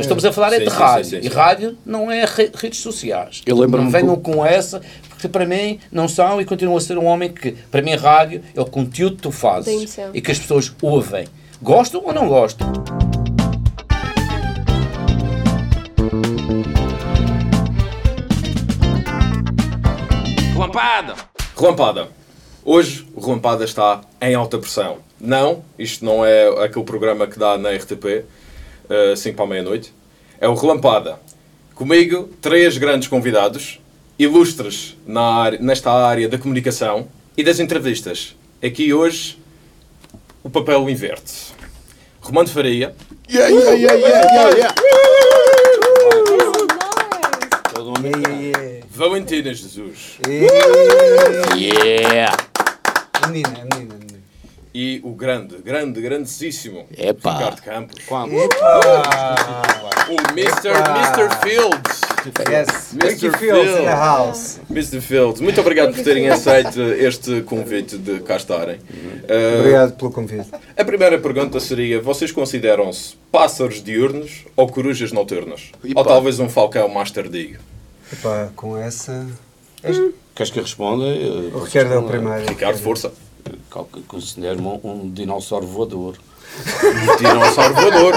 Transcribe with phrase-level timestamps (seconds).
[0.00, 1.04] Estamos a falar é de sim, rádio.
[1.04, 1.36] sim, sim, E sim.
[1.36, 3.42] rádio não é re- redes sociais.
[3.44, 4.80] Eu lembro-me não venham com essa,
[5.10, 8.42] porque para mim não são e continuam a ser um homem que, para mim, rádio
[8.56, 11.26] é o conteúdo que tu fazes e que as pessoas ouvem.
[11.60, 12.72] Gostam ou não gostam?
[20.54, 21.14] Relampada!
[21.58, 22.08] Relampada.
[22.64, 24.98] Hoje o Relampada está em alta pressão.
[25.20, 28.24] Não, isto não é aquele programa que dá na RTP,
[29.16, 29.92] 5 para a meia-noite.
[30.40, 31.18] É o Relampada.
[31.74, 33.80] Comigo, três grandes convidados,
[34.18, 38.36] ilustres na área- nesta área da comunicação e das entrevistas.
[38.62, 39.38] Aqui hoje,
[40.44, 41.52] o papel inverte.
[42.20, 42.94] Romano Faria,
[43.28, 44.74] Yeah, yeah, yeah, yeah, yeah, Yeah, yeah, yeah.
[48.90, 50.18] Valentina Jesus
[51.56, 52.36] Yeah!
[53.26, 54.21] Menina, menina, menina.
[54.74, 57.34] E o grande, grande, grandíssimo Epá.
[57.34, 58.04] Ricardo Campos.
[58.06, 58.32] Quando?
[58.34, 60.70] O Mr.
[60.70, 61.28] Mr.
[61.42, 62.00] Fields.
[62.48, 62.92] Yes.
[62.94, 63.36] Mr.
[63.38, 64.60] Fields in the house.
[64.70, 65.00] Mr.
[65.00, 68.76] Fields, muito obrigado por terem aceito este convite de cá estarem.
[68.76, 70.48] Uh, Obrigado pelo convite.
[70.76, 75.70] a primeira pergunta seria: vocês consideram-se pássaros diurnos ou corujas noturnas?
[75.84, 76.00] Epa.
[76.00, 77.58] Ou talvez um falcão mais tardio?
[78.12, 79.26] Epá, com essa.
[80.34, 81.04] Queres que eu responda?
[81.06, 82.46] Eu O Ricardo é o primeiro.
[82.48, 83.12] Ricardo, força.
[84.06, 86.16] Considero-me um, um dinossauro voador.
[87.18, 88.14] Dinossauro voador.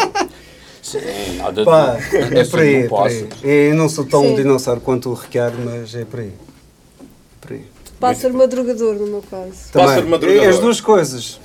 [0.81, 1.00] Sim,
[1.38, 1.66] nada de.
[1.66, 1.98] Pá,
[2.31, 3.30] é por aí, não é por aí.
[3.44, 4.36] Eu não sou tão Sim.
[4.36, 6.34] dinossauro quanto o Ricardo, mas é por aí.
[7.42, 7.66] Por aí.
[8.00, 9.52] Pássaro madrugador, no meu caso.
[9.73, 10.09] Pássaro Também.
[10.12, 10.50] madrugador.
[10.50, 11.40] As duas coisas.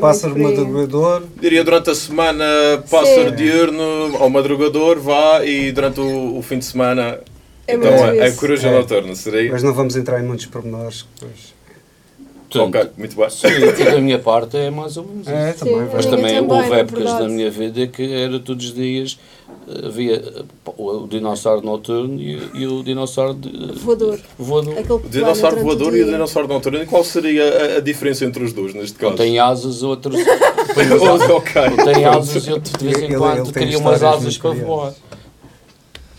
[0.00, 0.56] Pássaro por aí.
[0.56, 1.22] madrugador.
[1.40, 2.44] Diria durante a semana
[2.90, 3.36] pássaro Sim.
[3.36, 7.20] diurno ou madrugador, vá, e durante o, o fim de semana.
[7.66, 8.38] É então a isso.
[8.38, 8.78] coruja É.
[8.78, 9.50] noturna seria.
[9.50, 11.06] Mas não vamos entrar em muitos pormenores.
[11.18, 11.54] Pois.
[12.58, 13.30] Portanto, Ok, muito bem.
[13.30, 15.58] Sim, e da minha parte é mais ou menos É, isso.
[15.60, 15.74] também.
[15.86, 15.90] Sim.
[15.94, 19.18] Mas também também, houve épocas da minha vida que era todos os dias
[19.68, 20.42] eh, havia eh,
[20.76, 24.18] o, dinossauro noturno e, e o dinossauro de, Voador.
[24.38, 24.74] voador.
[24.74, 26.82] Que O dinossauro voador e o dinossauro noturno.
[26.82, 29.12] E qual seria a, a diferença entre os dois neste caso?
[29.12, 31.62] Um tem asas, outros Oh, ok.
[31.62, 34.94] um tem asas e outro de vez em quando cria umas asas para voar.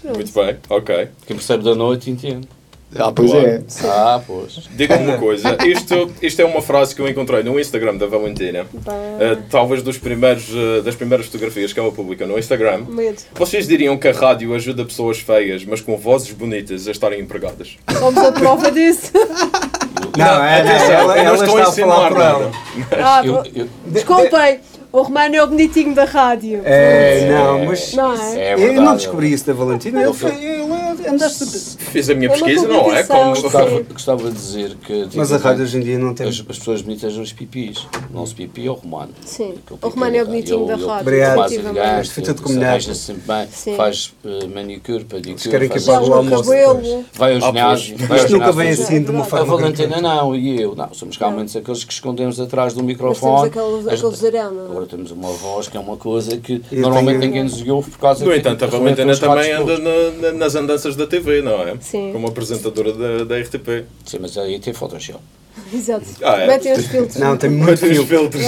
[0.04, 1.08] Muito bem, ok.
[1.26, 2.48] Quem percebe da noite entende.
[2.98, 3.48] Ah, pois Claro.
[3.48, 3.62] é.
[3.84, 4.70] Ah, pois.
[4.72, 8.66] Diga-me uma coisa, isto, isto é uma frase que eu encontrei no Instagram da Valentina,
[9.20, 12.86] eh, talvez dos primeiros, eh, das primeiras fotografias que ela publica no Instagram.
[12.88, 13.22] Medo.
[13.34, 17.78] Vocês diriam que a rádio ajuda pessoas feias, mas com vozes bonitas, a estarem empregadas?
[18.00, 19.12] Somos a prova disso.
[20.18, 22.52] Não, é, Atenção, ela, eu não ela estou está a por nada.
[23.04, 24.60] Ah, Eu, eu, Desculpem,
[24.92, 26.62] o Romano é o bonitinho da rádio.
[26.64, 27.94] É, não, mas.
[27.94, 28.52] Não é?
[28.52, 30.02] é eu não descobri isso da Valentina.
[30.02, 30.32] Ele foi.
[30.32, 30.64] Ele
[31.08, 31.46] andaste.
[31.92, 33.04] Fiz a minha É pesquisa, não é?
[33.04, 33.42] Como...
[33.42, 36.28] Gostava, gostava de dizer que Mas a rádio hoje em dia não tem.
[36.28, 37.88] as, as pessoas bonitas são os pipis.
[38.12, 39.12] Não se pipi é o romano.
[39.26, 39.56] Sim.
[39.82, 41.02] O Romano é o pipi bonitinho da rádio.
[41.02, 41.40] Obrigado.
[42.66, 43.76] arranja-se sempre bem, Sim.
[43.76, 46.44] faz uh, manicure, pedicure, Se querem que pague o almoço
[47.14, 47.96] vai ao Ah, ginásio.
[47.98, 48.08] pois.
[48.10, 49.58] vai ao Isto nunca vem assim de uma A A forma.
[49.58, 50.76] Valentina não, e eu.
[50.76, 53.52] Não, somos realmente aqueles que escondemos atrás do microfone.
[53.56, 54.88] não Agora é?
[54.88, 58.34] temos uma voz que é uma coisa que normalmente ninguém nos ouve por causa No
[58.34, 61.78] entanto, a Valentina também anda nas andanças da TV, não é?
[61.80, 62.12] Sim.
[62.12, 63.86] Como apresentadora da, da RTP.
[64.06, 65.20] Sim, mas aí tem Photoshop.
[65.74, 66.06] Exato.
[66.22, 66.48] Ah, é?
[66.48, 67.16] Metem os filtros.
[67.16, 68.06] Não, tem muito filtro.
[68.06, 68.44] filtros.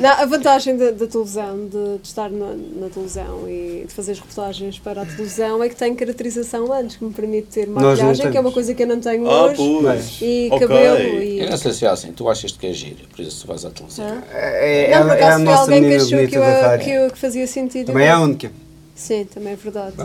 [0.00, 4.12] Não, a vantagem da, da televisão, de, de estar na, na televisão e de fazer
[4.12, 8.30] as reportagens para a televisão é que tem caracterização antes, que me permite ter maquilhagem,
[8.30, 10.18] que é uma coisa que eu não tenho Ah, hoje, pois.
[10.22, 10.68] e Ok.
[10.68, 11.40] cabelo e...
[11.40, 13.64] Eu não sei se é assim, tu achas que é giro, por isso tu vais
[13.64, 14.06] à televisão.
[14.06, 14.22] Hã?
[14.32, 17.10] É, não, por ela é acaso foi nossa alguém que achou que, eu, que, eu,
[17.10, 17.86] que fazia sentido.
[17.86, 18.52] Também é a única.
[18.94, 19.96] Sim, também é verdade.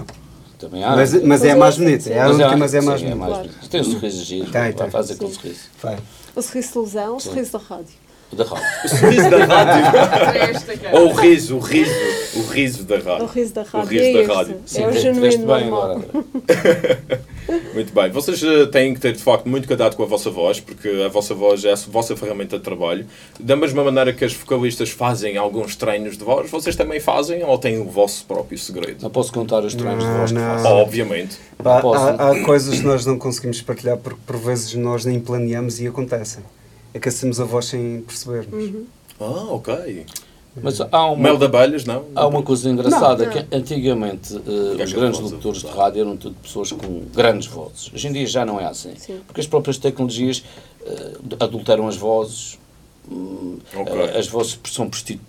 [0.57, 0.95] Também há.
[0.95, 2.09] Mas, mas é a mais bonita.
[2.11, 3.25] É a única, mas é a mais sim, bonita.
[3.37, 3.53] bonita.
[3.69, 4.89] Tem um sorriso giro, Tem, tem.
[4.89, 5.15] com Sim.
[5.33, 5.59] sorriso.
[5.81, 5.97] Vai.
[6.35, 7.93] O sorriso de televisão, o sorriso da rádio.
[8.33, 8.65] Da rádio.
[8.83, 10.89] O sorriso da rádio.
[10.99, 11.91] Ou o riso, o riso.
[12.35, 13.25] O riso da O rádio.
[13.27, 14.61] riso da rádio riso é da rádio.
[14.65, 16.01] Sim, é o genuíno normal.
[17.73, 18.11] Muito bem.
[18.11, 21.07] Vocês eh, têm que ter, de facto, muito cuidado com a vossa voz, porque a
[21.07, 23.05] vossa voz é a vossa ferramenta de trabalho.
[23.39, 27.57] Da mesma maneira que as vocalistas fazem alguns treinos de voz, vocês também fazem ou
[27.57, 29.01] têm o vosso próprio segredo?
[29.01, 30.41] Não posso contar os treinos de Não, voz que não.
[30.57, 30.67] faço.
[30.67, 31.37] Obviamente.
[31.81, 31.99] Posso.
[32.03, 35.87] há, há coisas que nós não conseguimos partilhar porque por vezes nós nem planeamos e
[35.87, 36.43] acontecem.
[36.93, 38.71] É que hacemos a voz sem percebermos.
[39.19, 40.05] Ah, ok.
[40.61, 42.05] Mas há uma, Mel de abelhas, não?
[42.15, 43.31] há uma coisa engraçada, Não.
[43.31, 47.91] que antigamente que os grandes locutores de rádio eram tudo pessoas com grandes vozes.
[47.93, 48.93] Hoje em dia já não é assim.
[48.97, 49.19] Sim.
[49.25, 50.43] Porque as próprias tecnologias
[50.85, 52.57] eh, adulteram as vozes,
[53.09, 53.93] hum, Ok.
[53.93, 55.21] eh, as vozes são, prostitu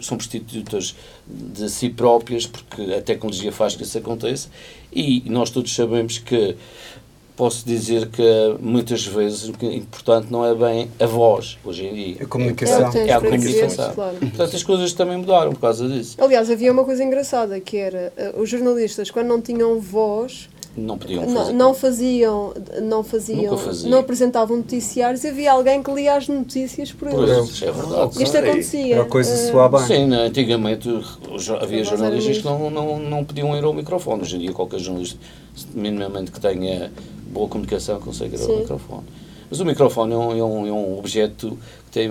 [0.00, 0.94] são prostitutas
[1.26, 4.48] de si próprias, porque a tecnologia faz que isso aconteça,
[4.92, 6.56] e nós todos sabemos que
[7.38, 8.22] posso dizer que
[8.60, 12.16] muitas vezes o que é importante não é bem a voz, hoje em dia.
[12.18, 12.90] A É comunicação.
[12.90, 13.94] tens É a comunicação.
[13.94, 14.16] claro.
[14.18, 16.16] Portanto, as coisas também mudaram por causa disso.
[16.20, 20.98] Aliás, havia uma coisa engraçada que era eh, os jornalistas, quando não tinham voz, Não
[20.98, 21.52] podiam não, fazer.
[21.52, 23.90] não faziam, não faziam, Nunca fazia.
[23.90, 27.62] não apresentavam noticiários e havia alguém que lia as notícias por Por eles.
[27.62, 28.22] é verdade.
[28.22, 28.94] Isto acontecia.
[28.94, 29.86] Era a coisa eh, bem.
[29.86, 30.88] Sim, né, antigamente
[31.60, 34.22] havia jornalistas que não, não, não podiam ir ao microfone.
[34.22, 35.18] Hoje em dia qualquer jornalista,
[35.74, 36.92] minimamente que tenha
[37.28, 38.56] boa comunicação, consegue ao Sim.
[38.58, 39.04] microfone.
[39.50, 42.10] Mas o microfone é um, é um, é um objeto que tem,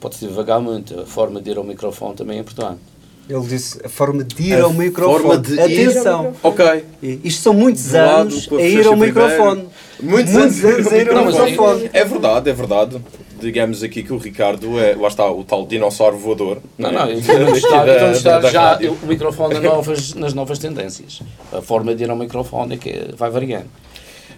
[0.00, 1.00] pode se divagar muito.
[1.00, 2.78] A forma de ir ao microfone também é importante.
[3.26, 5.22] Ele disse a forma de ir A ao microfone.
[5.22, 6.34] forma de ir- Atenção!
[6.42, 6.84] Ok.
[7.24, 9.14] Isto são muitos anos a a ir ao primeiro.
[9.22, 9.64] microfone.
[10.02, 11.90] Muitos, Muitos anos a ir ao microfone.
[11.94, 13.00] É verdade, é verdade.
[13.40, 16.58] Digamos aqui que o Ricardo é, lá está, o tal dinossauro voador.
[16.76, 16.92] Não, é?
[16.92, 18.96] não, e vamos Daqui estar, já rádio.
[19.02, 21.20] o microfone nas novas, nas novas tendências.
[21.50, 23.66] A forma de ir ao microfone é que vai variando.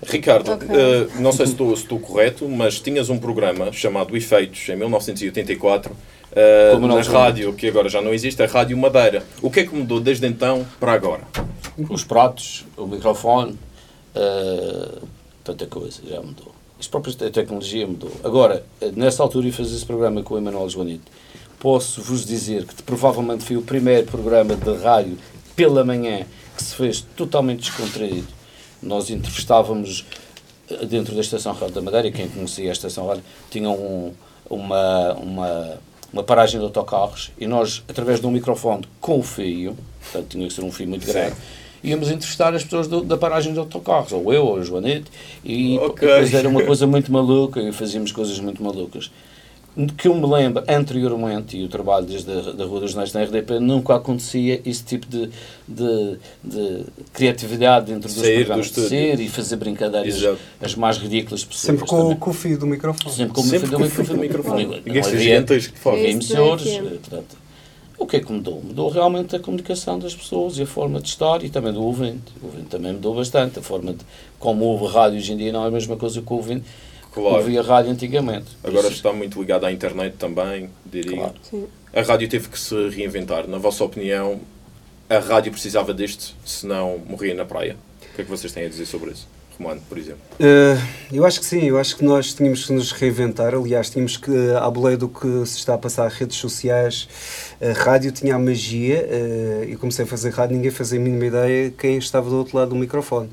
[0.03, 0.69] Ricardo, Ok.
[0.71, 4.77] eh, não sei se estou, se estou correto, mas tinhas um programa chamado Efeitos, em
[4.77, 5.97] 1984,
[6.33, 9.25] eh, Como não na rádio, que agora já não existe, a Rádio Madeira.
[9.43, 11.23] O que é que mudou desde então para agora?
[11.91, 13.59] Os pratos, o microfone,
[14.15, 14.99] eh,
[15.45, 16.55] tanta coisa já mudou.
[16.79, 18.11] As próprias te- tecnologia mudou.
[18.23, 21.11] Agora, eh, nessa altura, eu fiz esse programa com o Emanuel Joanito.
[21.59, 25.17] Posso vos dizer que provavelmente foi o primeiro programa de rádio
[25.57, 28.36] pela manhã que se fez totalmente descontraído.
[28.83, 30.05] Nós entrevistávamos
[30.71, 34.13] eh, dentro da Estação Rádio da Madeira, quem conhecia a Estação Rádio, tinha um-
[34.49, 35.79] uma, uma,
[36.13, 40.53] uma paragem de autocarros e nós, através de um microfone com fio, portanto tinha que
[40.55, 41.35] ser um fio muito grande,
[41.83, 45.07] íamos entrevistar as pessoas do- da paragem de autocarros, ou eu, ou a Joanete,
[45.45, 46.07] e Ok.
[46.07, 49.11] depois era uma coisa muito maluca e fazíamos coisas muito malucas.
[49.99, 53.23] Que eu me lembro, anteriormente, e o trabalho desde a da Rua dos Jornais na
[53.25, 55.29] RDP, nunca acontecia esse tipo de,
[55.69, 58.67] de, de criatividade dentro dos Sair do programas.
[58.67, 58.89] estúdio.
[58.89, 60.39] Sair e fazer brincadeiras Exato.
[60.63, 61.81] as mais ridículas possíveis.
[61.81, 63.15] Sempre com, com o fio do microfone.
[63.15, 64.83] Sempre com Sempre o fio do microfone.
[64.85, 66.81] Ninguém se gigantesco de Isso emissores,
[67.99, 68.63] o que é que mudou?
[68.63, 72.33] Mudou realmente a comunicação das pessoas e a forma de estar e também do ouvinte.
[72.43, 73.59] O ouvinte também mudou bastante.
[73.59, 74.05] A forma de
[74.39, 76.65] como ouve rádio hoje em dia não é a mesma coisa que o ouvinte
[77.17, 77.37] Claro.
[77.39, 78.47] ouvia rádio antigamente.
[78.63, 81.17] Agora Isso- está muito ligado à internet também, diria.
[81.17, 81.35] Claro.
[81.51, 81.67] Sim.
[81.95, 83.49] A rádio teve que se reinventar.
[83.49, 84.39] Na vossa opinião,
[85.09, 87.77] a rádio precisava disto, senão morria na praia?
[88.13, 89.27] O que é que vocês têm a dizer sobre isso?
[89.59, 90.21] Romano, por exemplo.
[90.39, 90.77] Eh,
[91.11, 93.55] eu acho que sim, eu acho que nós tínhamos que nos reinventar.
[93.55, 94.31] Aliás, tínhamos que,
[94.61, 97.09] à boleia do que se está a passar, redes sociais,
[97.59, 99.07] a rádio tinha a magia.
[99.09, 102.59] eh, e comecei a fazer rádio, ninguém fazia a mínima ideia quem estava do outro
[102.59, 103.31] lado do microfone.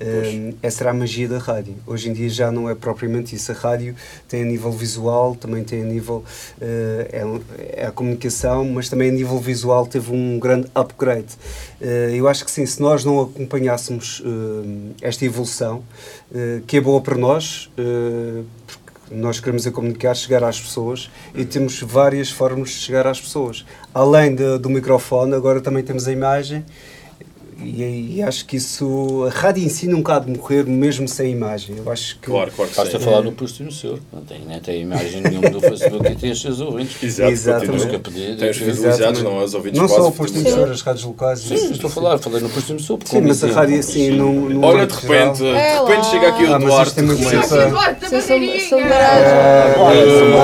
[0.00, 1.74] Eh, essa era a magia da rádio.
[1.86, 3.52] Hoje em dia já não é propriamente isso.
[3.52, 3.94] A rádio
[4.26, 6.24] tem a nível visual, também tem a nível.
[6.60, 11.28] eh, é, é a comunicação, mas também a nível visual teve um grande upgrade.
[11.80, 15.82] Eh, eu acho que sim, se nós não acompanhássemos eh, esta evolução,
[16.66, 21.80] que é boa para nós, porque nós queremos é comunicar, chegar às pessoas e temos
[21.82, 23.66] várias formas de chegar às pessoas.
[23.92, 26.64] Além de- do microfone, agora também temos a imagem.
[27.62, 29.24] E, e acho que isso.
[29.26, 31.76] A rádio em si nunca há de morrer, mesmo sem imagem.
[31.84, 32.30] Eu acho que.
[32.30, 33.04] Claro, claro que Estás a sim.
[33.04, 33.98] falar no posto no seu.
[34.12, 37.02] Não tem, nem tem imagem nenhuma do Facebook e tem os seus ouvintes.
[37.02, 37.66] Exato, Exatamente.
[37.70, 40.32] Temos que pedir- Tem os Sim, fidelizados, não os ouvintes Não quase só o posto
[40.32, 40.58] fidelizados.
[40.58, 41.38] emissor, as rádios locais.
[41.40, 42.96] Sim, isso- estou a falar, falei no posto no seu.
[42.98, 45.80] porque Sim, como mas a rádio assim, no, no Olha, de repente, geral- de É
[45.80, 47.00] repente chega aqui o Ah, Duarte.
[47.00, 48.80] isto é São-.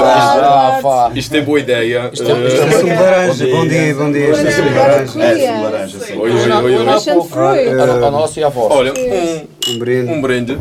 [0.04, 1.10] Ah, pá.
[1.14, 2.10] Isto é boa ideia.
[2.12, 4.30] Isto é- Eh, isto é laranja, bom dia, bom dia.
[4.32, 5.22] Laranja.
[5.22, 6.16] É, laranja, sim.
[6.18, 7.68] Oi, oi, Passion pouco, fruit.
[7.68, 8.74] a, a nossa e a vossa.
[8.74, 10.12] Olha, um, Um brinde.
[10.12, 10.58] um brinde.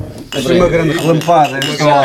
[0.56, 1.60] Uma grande relampada.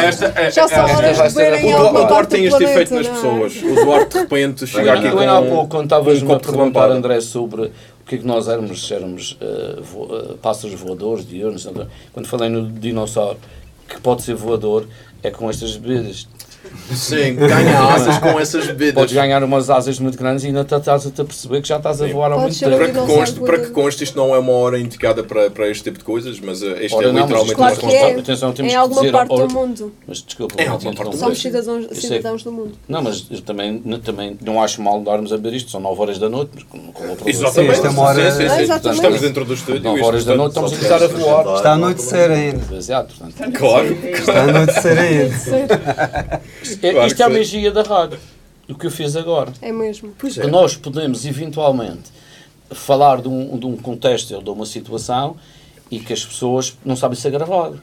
[0.05, 3.07] Esta, é- Já são é- horas de beberem O, o Duarte tem este efeito nas
[3.07, 3.11] é?
[3.11, 3.57] pessoas.
[3.63, 6.91] O Duarte de repente chega aqui com há pouco, quando estavas-me a perguntar.
[6.91, 7.71] André, sobre o
[8.07, 11.69] que é que nós éramos, éramos eh, vo, eh, pássaros voadores, diurnos,
[12.13, 13.39] quando falei no dinossauro,
[13.89, 14.87] que pode ser voador,
[15.23, 16.27] é com estas bebidas.
[16.95, 18.95] Sim, ganha asas com essas bebidas.
[18.95, 21.77] Podes ganhar umas asas muito grandes e ainda tá- estás a te perceber que já
[21.77, 22.13] estás a Sim.
[22.13, 22.79] voar há Pode muito ser tempo.
[22.79, 25.85] Para que, conste, para que conste, isto não é uma hora indicada para, para este
[25.85, 28.19] tipo de coisas, mas eh, este Ora, é não, literalmente Claro uma que é.
[28.19, 29.93] Atenção, temos Em que alguma dizer parte ao- do mundo.
[30.07, 31.19] Mas desculpa, não alguma te parte do interromper.
[31.19, 32.73] Somos cidadãos, cidadãos do mundo.
[32.89, 36.19] Não, mas eu também, também não acho mal darmos a beber isto, são 9 horas
[36.19, 37.31] da noite, mas com, com o problema.
[37.31, 37.55] Exatamente.
[37.67, 38.63] Sim, esta é uma hora- Sim, sim, Ah, sim.
[38.63, 38.97] exatamente.
[38.97, 39.83] Estamos dentro do estúdio.
[39.83, 41.57] 9 isto, horas da noite estamos a começar a voar.
[41.57, 42.59] Está a anoitecer ainda.
[42.59, 43.53] Portanto.
[43.59, 43.87] Claro.
[44.05, 46.41] Está a anoitecer ainda.
[46.83, 48.19] É- Claro isto que é a magia da rádio,
[48.69, 49.53] o que eu fiz agora.
[49.63, 50.13] É mesmo.
[50.15, 52.11] Que nós podemos, eventualmente,
[52.71, 55.37] falar de um, de um contexto ou de uma situação
[55.91, 57.81] e que as pessoas não sabem ser gravado.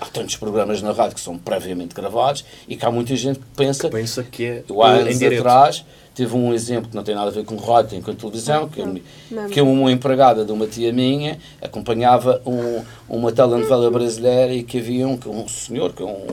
[0.00, 3.44] há tantos programas na rádio que são previamente gravados e que há muita gente que
[3.56, 4.64] pensa, Pensa que é
[5.10, 5.40] em direto.
[5.40, 5.84] atrás
[6.18, 8.68] teve um exemplo que não tem nada a ver com rádio, tem com a televisão,
[8.68, 8.86] que, eu-
[9.48, 15.06] que uma empregada de uma tia minha acompanhava um, uma telenovela brasileira e que havia
[15.08, 16.26] um, um senhor, que é um,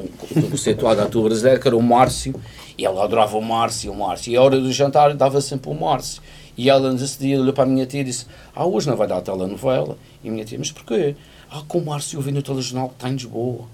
[0.50, 2.34] conceituado ator brasileiro, que era o Márcio,
[2.78, 5.74] e ela adorava o Márcio, o Márcio, e a hora do jantar dava sempre o
[5.74, 6.22] Márcio.
[6.58, 8.26] E ela nesse dia olhou para a minha tia e disse,
[8.56, 9.98] ah, hoje não vai dar telenovela.
[10.24, 11.16] E a minha tia, mas porquê?
[11.52, 13.66] Ah, com o Márcio eu vi no telejornal que está em Lisboa.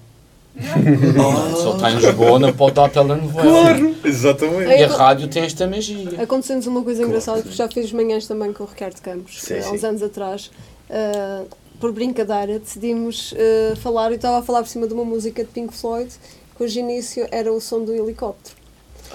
[1.56, 3.70] Só está em Lisboa, não pode dar telenovela.
[4.04, 4.70] Exatamente.
[4.70, 6.22] E a rádio tem esta magia.
[6.22, 9.70] Aconteceu-nos uma coisa engraçada, porque já fiz manhãs também com o Ricardo Campos, Sim, há
[9.70, 9.86] uns sim.
[9.86, 10.50] anos atrás.
[10.90, 11.44] ah,
[11.80, 15.50] por brincadeira, decidimos ah, falar, eu estava a falar por cima de uma música de
[15.50, 16.12] Pink Floyd,
[16.54, 18.61] cujo início era o som do helicóptero.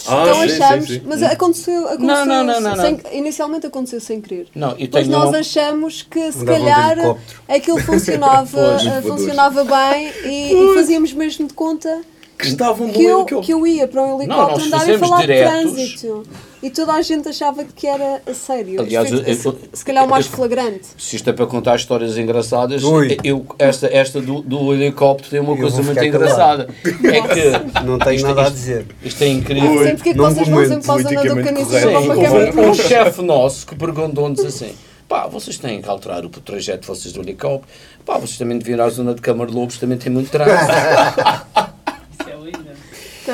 [0.08, 1.02] Ah, então sim, sim, achamos, sim.
[1.06, 4.48] mas aconteceu, aconteceu Não, não, não, não, sem- inicialmente aconteceu sem querer.
[4.54, 7.42] Não, e Depois nós um- achamos que se Andavam de calhar helicóptero.
[7.48, 9.08] aquilo funcionava, Pois, voadores.
[9.08, 12.02] funcionava bem e, e fazíamos mesmo de conta
[12.38, 15.76] Que estavam que eu, que eu ia para um helicóptero nós andar e falar diretos.
[15.76, 16.24] de trânsito.
[16.62, 18.82] E toda a gente achava que era a sério.
[18.82, 20.88] Aliás, foi, eu- eu- se, se calhar o mais eu- flagrante.
[20.98, 23.16] Se isto é para contar histórias engraçadas, Ui.
[23.24, 26.68] eu, esta, esta do, do helicóptero tem uma Eu coisa muito engraçada.
[26.84, 28.86] É que Não tenho isto, nada a isto- dizer.
[29.04, 29.70] isto é incrível.
[29.72, 32.62] Não sei porque é que Num vocês vão sempre para a zona do caniço a
[32.70, 34.72] um, chefe nosso que perguntou-nos assim:
[35.08, 37.72] pá, vocês têm que alterar o trajeto de vocês do helicóptero,
[38.04, 40.58] pá, vocês também deviam ir à zona de Câmara de Lobos, também tem muito trânsito.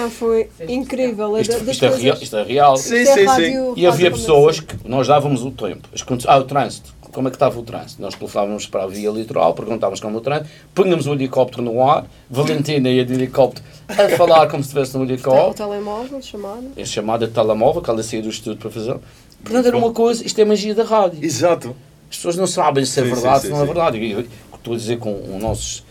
[0.04, 0.06] É.
[0.06, 1.38] Não, foi incrível.
[1.38, 2.78] Isto, das isto é real, isto é real.
[2.78, 5.88] Sim, isto é sim, E havia pessoas que nós dávamos o tempo.
[5.94, 6.94] As Ah, o trânsito.
[7.12, 8.02] Como é que estava o trânsito?
[8.02, 12.08] Nós telefonávamos para a via litoral, perguntávamos como o trânsito, punhamos o helicóptero no ar,
[12.28, 16.64] Valentina ia de helicóptero a falar como se estivesse no O helicóptero, telemóvel, chamada.
[16.76, 18.98] é chamada de telemóvel, que ela saía do estudo para fazer.
[19.44, 21.24] Portanto, era uma coisa, isto é magia da rádio.
[21.24, 21.76] Exato.
[22.10, 23.98] As pessoas não sabem se é Sim, verdade, se não é verdade.
[24.00, 25.84] E eu Estou a dizer com o nosso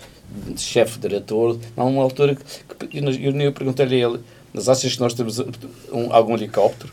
[0.57, 4.21] chefe diretor, há uma altura que, que eu, eu, eu perguntei-lhe a ele,
[4.53, 6.93] mas achas que nós temos um, algum helicóptero?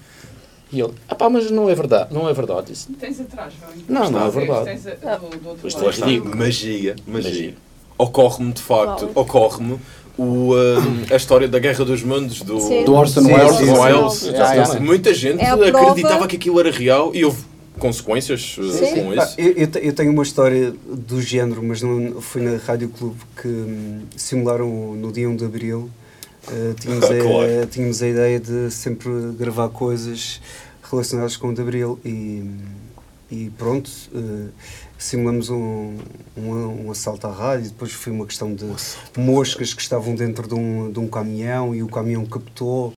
[0.71, 2.67] E ele, ah pá, mas não é verdade, não é verdade.
[2.71, 3.71] Disse, Tens atrás, João.
[3.87, 4.65] Não, não é verdade.
[4.65, 5.89] Tens a- do, do outro Isto lado.
[5.89, 6.19] é.
[6.19, 6.95] Magia, magia.
[7.07, 7.53] Magia.
[7.97, 9.11] Ocorre-me, de facto, Claro.
[9.15, 9.79] ocorre-me
[10.17, 12.59] o, hum, a história da Guerra dos Mundos do.
[12.85, 14.79] Do Orson Welles.
[14.79, 17.43] Muita gente É acreditava que aquilo era real e houve
[17.79, 19.03] consequências uh, Sim.
[19.03, 19.35] com Ah, isso.
[19.39, 23.47] eu, eu eu tenho uma história do género, mas não foi na Rádio Clube que
[23.47, 25.89] hum, simularam no dia 1 de Abril.
[26.47, 27.67] Uh, tínhamos, a, Claro.
[27.71, 30.39] tínhamos a ideia de sempre gravar coisas
[30.89, 32.43] relacionadas com o de Abril e,
[33.31, 34.49] e pronto, uh,
[34.97, 35.97] simulamos um,
[36.37, 37.69] um, um assalto à rádio.
[37.69, 38.65] Depois foi uma questão de
[39.17, 42.93] moscas que estavam dentro de um, de um caminhão e o caminhão captou.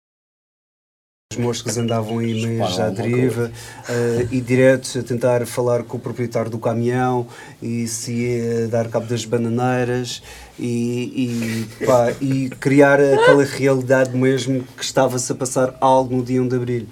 [1.32, 3.52] As moscas andavam aí meio à deriva
[3.88, 7.28] eh, e diretos a tentar falar com o proprietário do caminhão
[7.62, 10.24] e se ia dar cabo das bananeiras
[10.58, 16.42] e, e, pá, e criar aquela realidade mesmo que estava-se a passar algo no dia
[16.42, 16.88] 1 de Abril.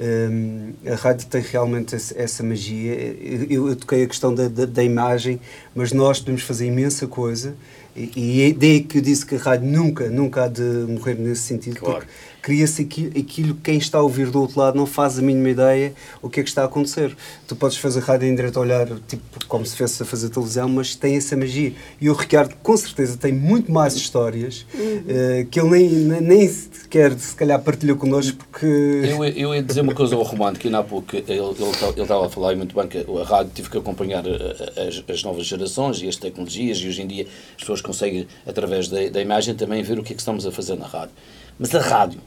[0.00, 2.94] Hum, a rádio tem realmente essa magia.
[3.50, 5.38] Eu, eu toquei a questão da, da, da imagem,
[5.74, 7.54] mas nós podemos fazer imensa coisa
[7.94, 11.14] e, e é daí que eu disse que a rádio nunca, nunca há de morrer
[11.14, 12.06] nesse sentido, Claro.
[12.42, 15.50] Cria-se aquilo, aquilo que quem está a ouvir do outro lado não faz a mínima
[15.50, 17.16] ideia o que é que está a acontecer.
[17.46, 20.68] Tu podes fazer rádio em direto a olhar, tipo, como se fosse a fazer televisão,
[20.68, 21.72] mas tem essa magia.
[22.00, 24.66] E o Ricardo, com certeza, tem muito mais histórias
[25.08, 28.66] eh, que ele nem, nem, nem sequer, se calhar, partilhou connosco, porque...
[28.66, 32.02] Eu, eu ia dizer uma coisa ao Romano, que ainda há pouco ele, ele, ele
[32.02, 35.22] estava a falar e muito bem que a rádio tive que acompanhar eh, as, as
[35.22, 39.20] novas gerações e as tecnologias e hoje em dia as pessoas conseguem, através da, da
[39.20, 41.14] imagem, também ver o que é que estamos a fazer na rádio.
[41.58, 42.20] Mas a rádio,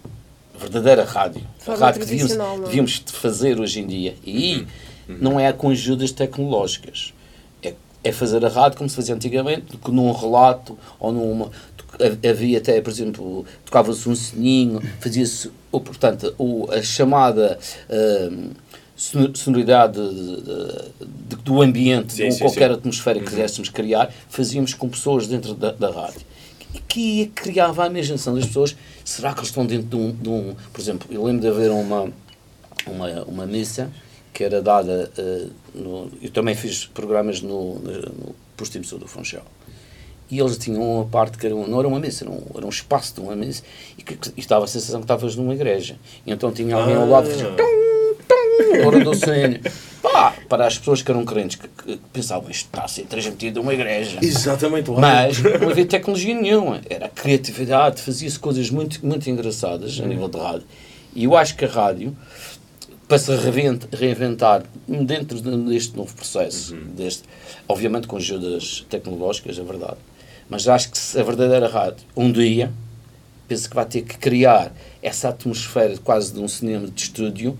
[0.55, 2.65] a verdadeira rádio, a rádio que devíamos, é?
[2.65, 4.65] devíamos fazer hoje em dia, e
[5.07, 7.13] não é com ajudas tecnológicas,
[7.61, 11.51] é, é fazer a rádio como se fazia antigamente, que num relato ou numa.
[12.29, 17.57] Havia até, por exemplo, tocava-se um sininho, fazia-se, ou, portanto, o, a chamada
[17.89, 18.49] hum,
[18.97, 22.75] sonor- sonoridade de- de- de- do ambiente, Sim, ou sim, qualquer sim.
[22.75, 26.19] atmosfera que quiséssemos criar, fazíamos com pessoas dentro da, da rádio.
[26.73, 28.75] E que criava a imaginação das pessoas.
[29.05, 31.69] Será que eles estão dentro de um, de um- Por exemplo, eu lembro de haver
[31.71, 32.11] uma,
[32.87, 33.89] uma, uma missa
[34.33, 35.09] que era dada.
[35.17, 39.43] eh, no, eu também fiz programas no, no, no posto do Funchal.
[40.29, 42.65] E eles tinham uma parte que era, um- não era uma missa, era um, era
[42.65, 43.61] um espaço de uma missa
[43.97, 45.97] e que, que estava a sensação que estavas numa igreja.
[46.25, 47.55] E então tinha alguém ao lado que fazia
[48.85, 49.59] hora do sino.
[50.01, 53.59] Pá, para as pessoas que eram crentes que, que pensavam isto está a ser transmitido
[53.59, 54.19] numa igreja.
[54.21, 54.89] Exatamente.
[54.91, 54.99] lá.
[54.99, 56.81] Mas não havia tecnologia nenhuma.
[56.89, 60.63] Era a criatividade, fazia-se coisas muito, muito engraçadas a nível de rádio.
[61.15, 62.15] E eu acho que a rádio,
[63.07, 67.23] para se reinvent- reinventar dentro de- deste novo processo, deste,
[67.67, 69.97] obviamente com ajudas tecnológicas, é verdade,
[70.49, 72.71] Mas acho que se a verdadeira rádio, um dia,
[73.47, 74.71] penso que vai ter que criar
[75.01, 77.57] essa atmosfera quase de um cinema de estúdio,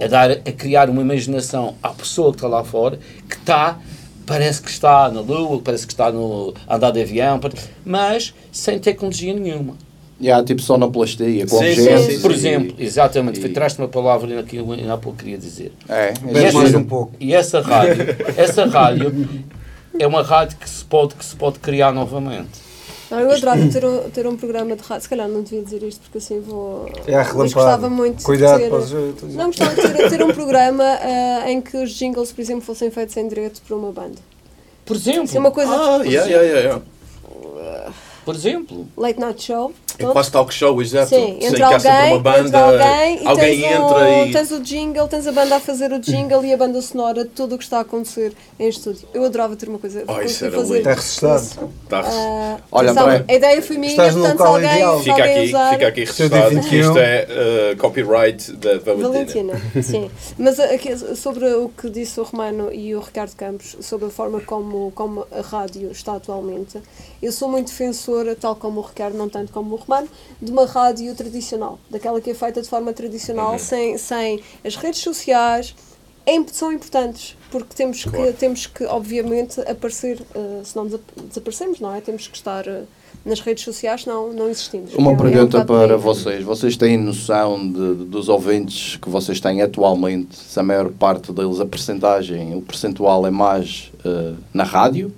[0.00, 3.78] a, dar, a criar uma imaginação à pessoa que está lá fora, que está,
[4.26, 7.40] parece que está na lua, parece que está no andar de avião,
[7.84, 9.76] mas sem tecnologia nenhuma.
[10.20, 12.20] E há tipo sonoplastia, com Sim, sim, sim.
[12.20, 15.72] Por exemplo, exatamente, e- traz-te uma palavra que eu ainda há pouco queria dizer.
[15.88, 17.12] É, é mais um pouco.
[17.20, 18.04] E essa rádio,
[18.36, 19.28] essa rádio
[19.96, 22.67] é uma rádio que se pode, que se pode criar novamente.
[23.10, 25.02] Não, eu adorava ter um, ter um programa de rádio.
[25.02, 26.90] Se calhar não devia dizer isto porque assim vou.
[27.06, 28.70] É a Mas gostava muito Cuidado, de ter.
[28.70, 32.62] podes- Não, gostava de ter, ter um programa ah, em que os jingles, por exemplo,
[32.62, 34.18] fossem feitos em direto por uma banda.
[34.84, 35.72] Por exemplo, Isso é uma coisa.
[35.72, 37.92] Ah, yeah, yeah, yeah, yeah.
[38.24, 39.72] por exemplo, Late Night Show.
[39.98, 41.08] É quase talk show, exato.
[41.08, 44.32] Sim, Sim, entra sempre alguém, uma banda, entra alguém e alguém tens, entra o, e.
[44.32, 47.30] tens o jingle, tens a banda a fazer o jingle e a banda sonora de
[47.30, 49.08] tudo o que está a acontecer em estúdio.
[49.12, 50.04] Eu adorava ter uma coisa.
[50.06, 50.88] Oh, isso era fazer lindo.
[50.88, 51.42] Está registado.
[51.42, 51.70] isso.
[51.88, 52.02] Tá.
[52.04, 55.00] Ah, Olha, André, a ideia foi minha, estás portanto, local alguém, ideal.
[55.00, 56.80] Fica alguém aqui, usar, fica aqui registado que 21.
[56.80, 57.26] isto é
[57.72, 59.08] uh, copyright da Valentina.
[59.54, 60.10] Valentina, sim.
[60.38, 64.10] Mas uh, aqui, sobre o que disse o Romano e o Ricardo Campos, sobre a
[64.10, 66.78] forma como, como a rádio está atualmente,
[67.20, 70.08] eu sou muito defensora, tal como o Ricardo, não tanto como o Romano,
[70.40, 73.58] de uma rádio tradicional, daquela que é feita de forma tradicional, Uhum.
[73.58, 75.74] sem, sem as redes sociais.
[76.26, 78.32] É são importantes, porque temos que, Claro.
[78.34, 82.02] temos que obviamente, aparecer, uh, se não desa- desaparecemos, não é?
[82.02, 82.86] Temos que estar uh,
[83.24, 84.92] nas redes sociais, senão não existimos.
[84.92, 86.44] Uma É um- é um pergunta para vocês.
[86.44, 90.36] Vocês têm noção de- dos ouvintes que vocês têm atualmente?
[90.36, 95.10] Se a maior parte deles, a percentagem, o percentual é mais eh, na rádio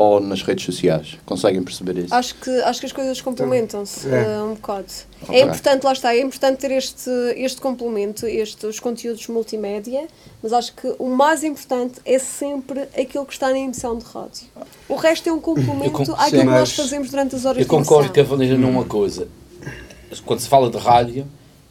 [0.00, 1.18] ou nas redes sociais?
[1.26, 2.14] Conseguem perceber isso?
[2.14, 4.22] Acho que, acho que as coisas complementam-se É.
[4.36, 4.86] eh, um bocado.
[5.22, 5.36] Ok.
[5.38, 10.06] É importante, lá está, é importante ter este, este complemento, estes conteúdos multimédia,
[10.42, 14.46] mas acho que o mais importante é sempre aquilo que está na emissão de rádio.
[14.88, 17.66] O resto é um complemento com- àquilo sim, que nós fazemos durante as horas eu
[17.68, 18.24] concordo de com a.
[18.24, 19.28] Valentina numa coisa.
[20.24, 21.26] Quando se fala de rádio,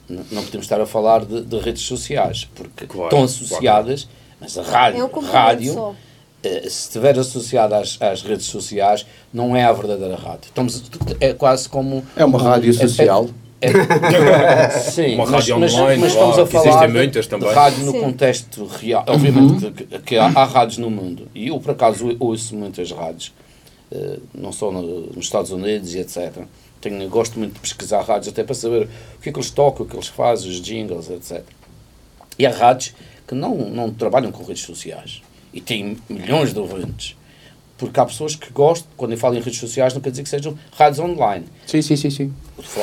[0.07, 4.07] não podemos estar a falar de, de redes sociais, porque Claro, estão associadas,
[4.39, 5.95] mas a rádio, É um complemento rádio só.
[6.43, 10.45] Eh, se estiver associada às, às redes sociais, não é a verdadeira rádio.
[10.47, 10.83] Estamos,
[11.19, 12.03] é quase como.
[12.15, 13.29] É uma rádio social.
[13.61, 17.53] É, sim, Uma mas, rádio mas, online, mas estamos a falar de- muitas de também.
[17.53, 17.99] rádio no Sim.
[18.01, 19.03] contexto real.
[19.05, 23.33] Obviamente que, que há, há rádios no mundo, e eu por acaso ouço muitas rádios,
[23.91, 26.43] eh, não só no- nos Estados Unidos e etc.
[26.79, 29.85] Tenho, gosto muito de pesquisar rádios até para saber o que é que eles tocam,
[29.85, 31.43] o que eles fazem, os jingles, etc.
[32.37, 32.93] E há rádios
[33.27, 35.21] que não, não trabalham com redes sociais
[35.53, 37.15] e têm milhões de ouvintes.
[37.77, 40.27] Porque há pessoas que gostam, quando eu falo em redes sociais, não quer dizer que
[40.29, 41.45] sejam rádios online.
[41.65, 42.33] Sim, sim, sim, sim.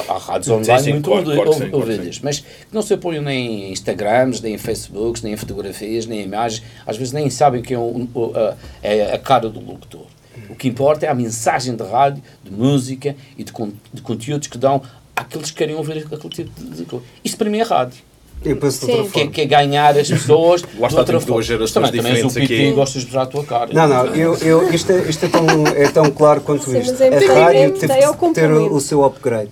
[0.09, 2.95] Há rádios online sim, muito claro, claro sim, ouvi- claro ouvidas, mas que não se
[2.95, 6.63] apoiam nem em Instagrams, nem em Facebooks, nem em fotografias, nem em imagens.
[6.87, 10.07] Às vezes nem sabem quem é, o- a, é a cara do locutor.
[10.49, 14.49] O que importa é a mensagem de rádio, de música e de, con- de conteúdos
[14.49, 14.81] que dão
[15.15, 17.05] àqueles que querem ouvir aquele tipo de, de coisa.
[17.23, 17.99] Isso para mim é rádio.
[18.44, 19.31] Eu penso de outra Que é, forma.
[19.33, 21.35] que é ganhar as pessoas de Lá está, outra temos forma.
[21.37, 22.70] duas gerações também, também és o diferentes PT aqui.
[22.70, 23.70] e gostas de mostrar a tua cara.
[23.72, 26.92] Não, não, eu, eu, isto, é, isto é, tão, é tão claro quanto Sim, isto.
[26.92, 29.51] mas é a importante, rádio teve é o que ter o, o seu upgrade.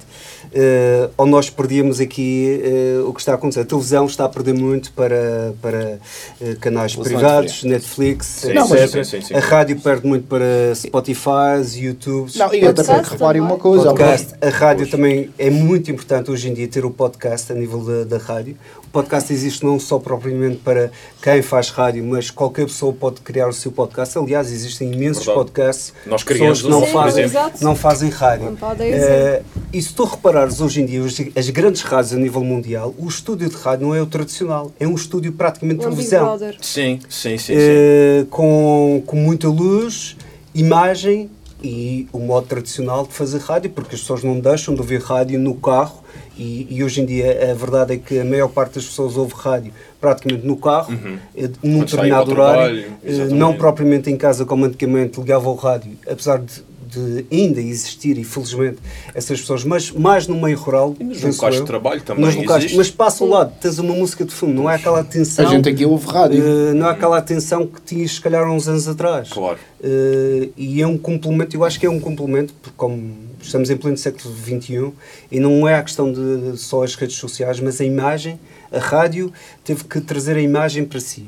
[0.56, 3.60] Eh, ou nós perdíamos aqui eh, o que está a acontecer.
[3.62, 5.98] A televisão está a perder muito para, para
[6.40, 8.66] eh, canais Televisão privados, Netflix, Sim, etc.
[8.68, 9.34] sim, sim, sim, sim.
[9.34, 12.30] A rádio perde muito para Spotify, YouTube.
[12.36, 13.62] Não, e até Podcast porque reparem uma também.
[13.62, 13.84] coisa.
[13.86, 14.34] podcast.
[14.40, 18.04] A rádio também é muito importante hoje em dia ter o podcast a nível da,
[18.04, 18.56] da rádio.
[18.86, 23.48] O podcast existe não só propriamente para quem faz rádio, mas qualquer pessoa pode criar
[23.48, 24.16] o seu podcast.
[24.16, 25.46] Aliás, existem imensos Verdade.
[25.46, 25.92] podcasts.
[26.06, 27.26] Nós pessoas que não fazem,
[27.60, 28.44] não fazem rádio.
[28.46, 30.04] Não podem Eh, e se tu
[30.44, 31.00] reparares hoje em dia,
[31.37, 34.87] as grandes rádios a nível mundial, o estúdio de rádio não é o tradicional, é
[34.87, 36.38] um estúdio praticamente de É um televisão.
[36.61, 37.38] Sim, sim, sim.
[37.38, 37.54] sim.
[37.57, 40.16] Eh, com, com muita luz,
[40.54, 41.30] imagem
[41.62, 45.38] e o modo tradicional de fazer rádio, porque as pessoas não deixam de ouvir rádio
[45.38, 46.04] no carro
[46.37, 49.35] e, e hoje em dia a verdade é que a maior parte das pessoas ouve
[49.35, 50.92] rádio praticamente no carro,
[51.35, 55.18] eh, num Quando determinado para o trabalho, horário, eh, não propriamente em casa como antigamente
[55.18, 56.62] ligava o rádio, apesar de,
[56.94, 58.78] de ainda existir, infelizmente,
[59.14, 62.35] essas pessoas, mas mais no meio rural, E nos locais de eu, trabalho também nos
[62.37, 62.76] locais, existe.
[62.76, 65.68] mas passa ao lado, tens uma música de fundo, não é aquela atenção A gente
[65.68, 66.42] aqui ouve rádio.
[66.42, 69.28] eh, não há aquela atenção que tinhas, se calhar, há uns anos atrás.
[69.30, 69.59] Claro.
[69.83, 73.76] Eh, e é um complemento, eu acho que é um complemento, porque como estamos em
[73.76, 74.92] pleno século XXI,
[75.30, 78.38] e não é a questão de, de só as redes sociais, mas a imagem,
[78.72, 81.26] a rádio teve que trazer a imagem para si.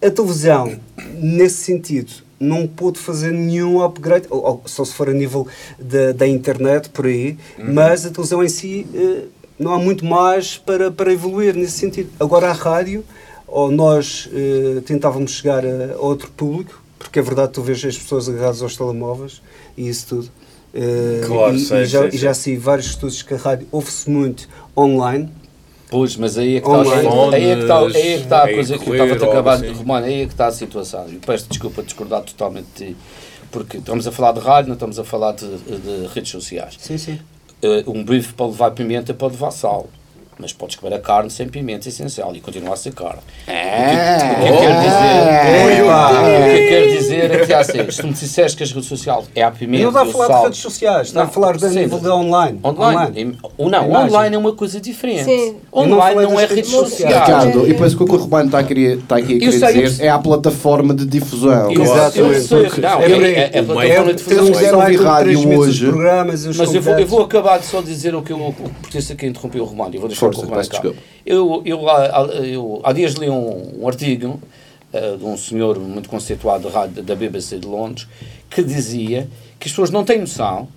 [0.00, 0.74] A televisão,
[1.14, 2.10] nesse sentido,
[2.42, 5.46] não pôde fazer nenhum upgrade, ou, ou só se for a nível
[5.78, 9.24] da, da internet, por aí, mas a televisão em si eh,
[9.58, 12.10] não há muito mais para, para evoluir nesse sentido.
[12.18, 13.04] Agora a rádio,
[13.46, 17.96] ou nós eh, tentávamos chegar a, a outro público, porque é verdade, tu vês as
[17.98, 19.42] pessoas agarradas aos telemóveis
[19.76, 20.28] e isso tudo.
[20.74, 23.66] Eh, Claro, e, sim, e já, sim, e já sei vários estudos que a rádio
[23.70, 25.28] ouve-se muito online.
[25.92, 28.54] Pois, mas aí é que está, aí é que está, aí é que está a
[28.54, 31.06] coisa que eu estava a acabar de Romano, aí é que está a situação.
[31.06, 32.96] E peço desculpa de discordar totalmente de ti,
[33.50, 36.78] porque estamos a falar de rádio, não estamos a falar de, de redes sociais.
[36.80, 37.18] Sim, sim.
[37.60, 39.86] Eh, um bife pode levar pimenta, pode levar sal.
[40.38, 43.20] Mas podes comer a carne sem pimenta, é essencial, e continua a ser carne.
[43.46, 43.52] Ah,
[44.40, 46.10] O que eu quero dizer, Epá.
[46.10, 48.88] o que eu quero dizer é que, assim, se tu me disseres que as redes
[48.88, 51.24] sociais é a E pimenta, não está a falar sal, de redes sociais, está a
[51.26, 52.58] Não, falar de sim, nível de online.
[52.64, 53.38] Online.
[53.58, 54.08] Ou não, Imagem.
[54.08, 55.24] online é uma coisa diferente.
[55.24, 55.56] Sim.
[55.72, 56.90] Eu não Online não, das é redes sociais.
[57.14, 57.26] sociais.
[57.44, 59.52] Ricardo, e depois o que o Romano está, a querer, está aqui a Eu querer
[59.52, 60.06] sei, eu dizer sei.
[60.06, 61.70] é a plataforma de difusão.
[61.72, 64.48] Eu- Exatamente, eu sei, porque não, é é, é, é a O plataforma de difusão.
[64.48, 65.86] Mas zero ouvir com rádio hoje-
[66.26, 68.54] Mas eu vou, eu acabar de só dizer o que eu.
[68.80, 69.94] Porque isso aqui interrompeu o Romano.
[69.94, 70.98] Eu vou deixar Força, peço desculpa.
[71.24, 71.80] Eu, eu,
[72.44, 74.40] eu, há dias li um, um artigo
[74.92, 76.68] eh, de um senhor muito conceituado
[77.02, 78.06] da BBC de Londres
[78.50, 80.68] que dizia que as pessoas não têm noção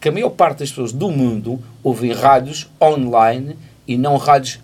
[0.00, 4.58] que a maior parte das pessoas do mundo ouvem rádios online e não rádios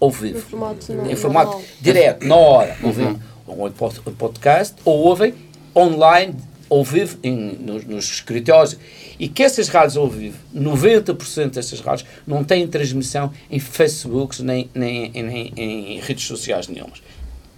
[0.00, 0.40] ao Em vivo.
[0.40, 1.68] formato, não, Em formato normal.
[1.80, 2.76] direto, na hora.
[2.82, 5.34] Ouvem um pod- um podcast ou ouvem
[5.76, 6.34] online,
[6.70, 8.76] ao vivo, em, nos, nos escritórios.
[9.18, 14.70] E que essas rádios ao vivo, 90% dessas rádios, não têm transmissão em Facebook nem,
[14.74, 17.02] nem, nem em redes sociais nenhumas.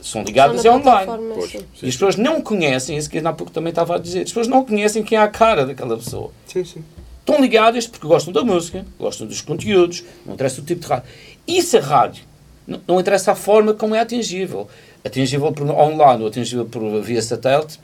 [0.02, 1.12] São ligadas é online.
[1.34, 1.50] Pois.
[1.50, 1.58] sim.
[1.82, 4.30] E as pessoas não conhecem, isso que eu há pouco também estava a dizer, as
[4.30, 6.30] pessoas não conhecem quem é a cara daquela pessoa.
[6.46, 6.84] Sim, sim.
[7.18, 11.08] Estão ligadas porque gostam da música, gostam dos conteúdos, não interessa o tipo de rádio.
[11.46, 12.24] Isso a rádio.
[12.66, 14.68] Não, não interessa a forma como é atingível.
[15.04, 17.78] Atingível por online ou atingível por via satélite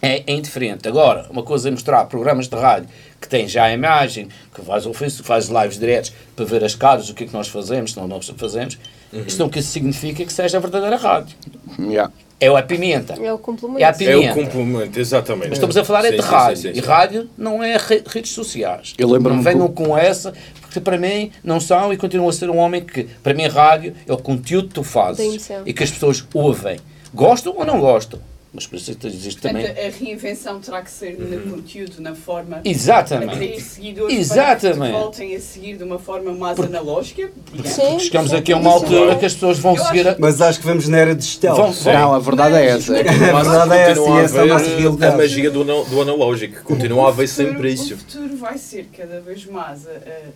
[0.00, 0.86] é, é indiferente.
[0.88, 2.88] Agora, uma coisa é mostrar programas de rádio
[3.20, 7.08] que têm já a imagem, que faz Facebook, faz lives diretos para ver as caras,
[7.10, 8.78] o que é que nós fazemos, se não nós fazemos.
[9.26, 11.34] Isto não que isso significa que seja a verdadeira rádio.
[11.80, 12.12] Yeah.
[12.40, 13.14] É a pimenta.
[13.14, 13.80] É o complemento.
[13.80, 14.32] É a É pimenta.
[14.40, 15.48] o complemento, exatamente.
[15.48, 16.56] Mas estamos a falar é de sim, rádio.
[16.56, 18.94] sim, sim, E rádio não é re- redes sociais.
[18.96, 22.32] Eu lembro-me não venham que- com essa, porque para mim não são e continuam a
[22.32, 25.82] ser um homem que, para mim, rádio é o conteúdo que tu fazes e que
[25.82, 26.78] as pessoas ouvem.
[27.12, 28.20] Gostam ou não gostam.
[28.52, 29.66] Mas por isso existe também.
[29.66, 32.56] Portanto, a reinvenção terá que ser no conteúdo, na forma.
[32.56, 33.32] Para Exatamente.
[33.34, 34.92] atrair seguidores para Exatamente.
[34.94, 37.30] que voltem a seguir de uma forma mais Porque- analógica.
[37.52, 37.70] digamos.
[37.72, 40.16] Sim, Chegamos sim, aqui a uma é altura que as pessoas vão Eu seguir a.
[40.18, 41.56] Mas acho que vamos na era digital.
[41.56, 42.92] Vão- vão- Não, a verdade é essa.
[42.92, 46.62] Mas A verdade é essa, e essa é a haver a magia do, do analógico.
[46.62, 47.94] Continua a haver sempre isso.
[47.94, 49.90] O futuro vai ser cada vez mais a-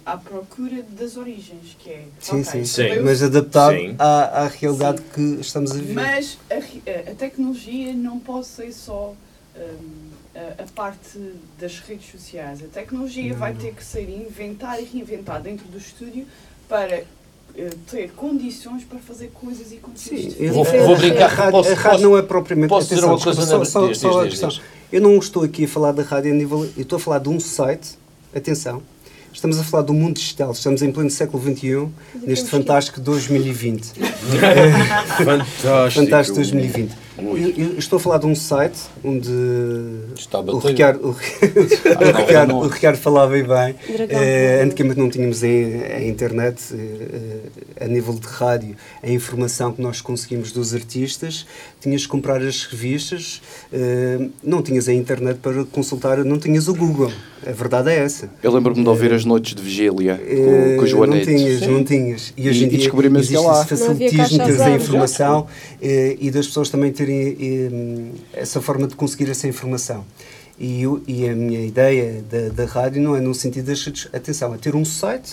[0.07, 2.03] a- à procura das origens, que é.
[2.21, 3.95] Sim, sim, eu- Mas adaptado Sim.
[3.99, 5.95] à, à realidade que estamos a viver.
[5.95, 9.15] Mas a, a- a tecnologia não pode ser só
[9.57, 9.61] hum,
[10.35, 11.19] a, a parte
[11.61, 12.61] das redes sociais.
[12.63, 16.27] A tecnologia vai ter que ser inventada e reinventada dentro do estúdio
[16.69, 16.97] para
[17.55, 20.35] eh, ter condições para fazer coisas e conteúdos.
[20.35, 22.69] Sim, Vou- a- vou a- brincar, A rádio, posso- a rádio posso- não é propriamente.
[22.71, 24.49] posso dizer uma coisa na- só, só, diz, só diz, a diz, questão.
[24.49, 24.61] diz.
[24.91, 26.65] Eu não estou aqui a falar da rádio a nível.
[26.77, 27.99] Eu estou a falar de um site.
[28.35, 28.83] Atenção.
[29.33, 30.53] Estamos a falar do mundo digital.
[30.53, 31.89] Estamos em pleno século XXI,
[32.23, 33.93] neste fantástico 2020.
[35.17, 35.91] Fantástico.
[36.01, 36.93] Fantástico 2020.
[37.19, 39.31] Eu, eu estou a falar de um site onde
[40.53, 40.59] o.
[40.59, 43.75] Ricardo, o, o Ricardo, o Ricardo falava bem bem.
[44.09, 47.49] Eh, antigamente não tínhamos a, a internet, eh,
[47.79, 51.47] eh, a nível de rádio, a informação que nós conseguimos dos artistas.
[51.83, 53.43] Tinhas que comprar as revistas,
[53.73, 57.11] eh, não tinhas a internet para consultar, não tinhas o Google.
[57.45, 58.31] A verdade é essa.
[58.41, 61.83] Eu lembro-me de ouvir as noites de vigília Eh, com, com o não tinhas, não
[61.83, 62.33] tinhas.
[62.37, 63.61] E hoje E- em e dia descobrimos existe lá.
[63.63, 65.47] esse facilitismo de teres a informação
[65.83, 70.05] eh, e das pessoas também terem eh, essa forma de conseguir essa informação.
[70.57, 74.55] E, eu- e a minha ideia da, da rádio não é no sentido das atenção,
[74.55, 75.33] é ter um site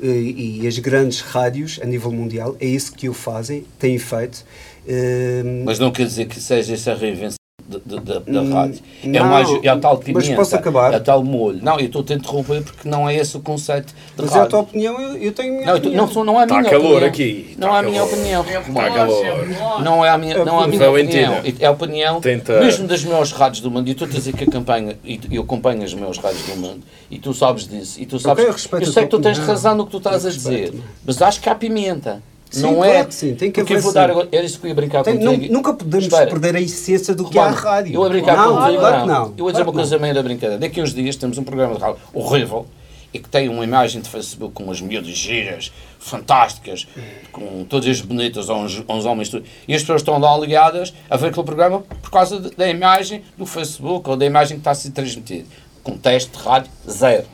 [0.00, 4.44] eh, e as grandes rádios a nível mundial, é isso que o fazem, têm feito.
[4.86, 8.80] Eh, Mas não quer dizer que seja essa a reinvenção da, da, da Hum, rádio.
[9.02, 10.92] É, não, mais, é a tal mas pimenta, posso acabar?
[10.92, 11.60] é a tal molho.
[11.62, 14.36] Não, eu estou a interromper porque não é esse o conceito de mas é a
[14.40, 14.50] rádio.
[14.50, 16.06] tua opinião, eu, eu tenho a minha Não, eu opinião.
[16.14, 17.08] não, não é a Tá minha calor opinião.
[17.08, 18.12] aqui, Não tá é a minha calor.
[18.14, 18.44] opinião.
[18.44, 19.26] É calor.
[19.26, 21.34] é Não é a minha, não é a minha opinião.
[21.58, 23.88] É a opinião Tenta- mesmo das maiores rádios do mundo.
[23.88, 26.82] E tu a dizer que acompanha, e eu acompanho as maiores rádios do mundo.
[27.10, 27.98] E tu sabes disso.
[27.98, 30.24] E tu sabes, eu respeito a sei que tu tens razão no que tu estás
[30.24, 30.74] Eu a dizer.
[31.06, 32.22] Mas acho que há pimenta.
[32.54, 33.04] Sim, não claro é.
[33.04, 34.28] que sim, tem que porque vou dar agora.
[34.32, 35.46] Era isso que eu ia brincar Tem- contigo.
[35.46, 36.26] nu- nunca podemos Espera.
[36.30, 37.94] perder a essência do que é a rádio.
[37.94, 38.78] Eu vou brincar não, contigo.
[38.78, 39.06] claro não.
[39.06, 39.14] não.
[39.14, 40.58] Eu vou dizer claro uma coisa meio da brincadeira.
[40.58, 42.66] Daqui a uns dias temos um programa de rádio horrível
[43.12, 46.86] e que tem uma imagem de Facebook com umas miúdas giras, fantásticas,
[47.30, 49.28] com todas bonitas, uns, uns homens.
[49.28, 49.44] tudo.
[49.68, 53.22] E as pessoas estão lá ligadas a ver aquele programa por causa de- da imagem
[53.38, 55.46] do Facebook ou da imagem que está a ser transmitida.
[55.82, 57.24] Com teste de rádio, zero.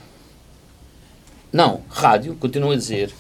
[1.52, 3.11] Não, rádio, continuo a dizer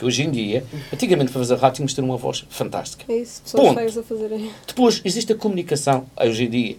[0.00, 3.04] que, hoje em dia, antigamente para fazer rádio tínhamos de ter uma voz fantástica.
[3.12, 3.76] É isso, pessoas Ponto.
[3.76, 4.50] feias a fazerem.
[4.66, 6.76] Depois, existe a comunicação hoje em dia.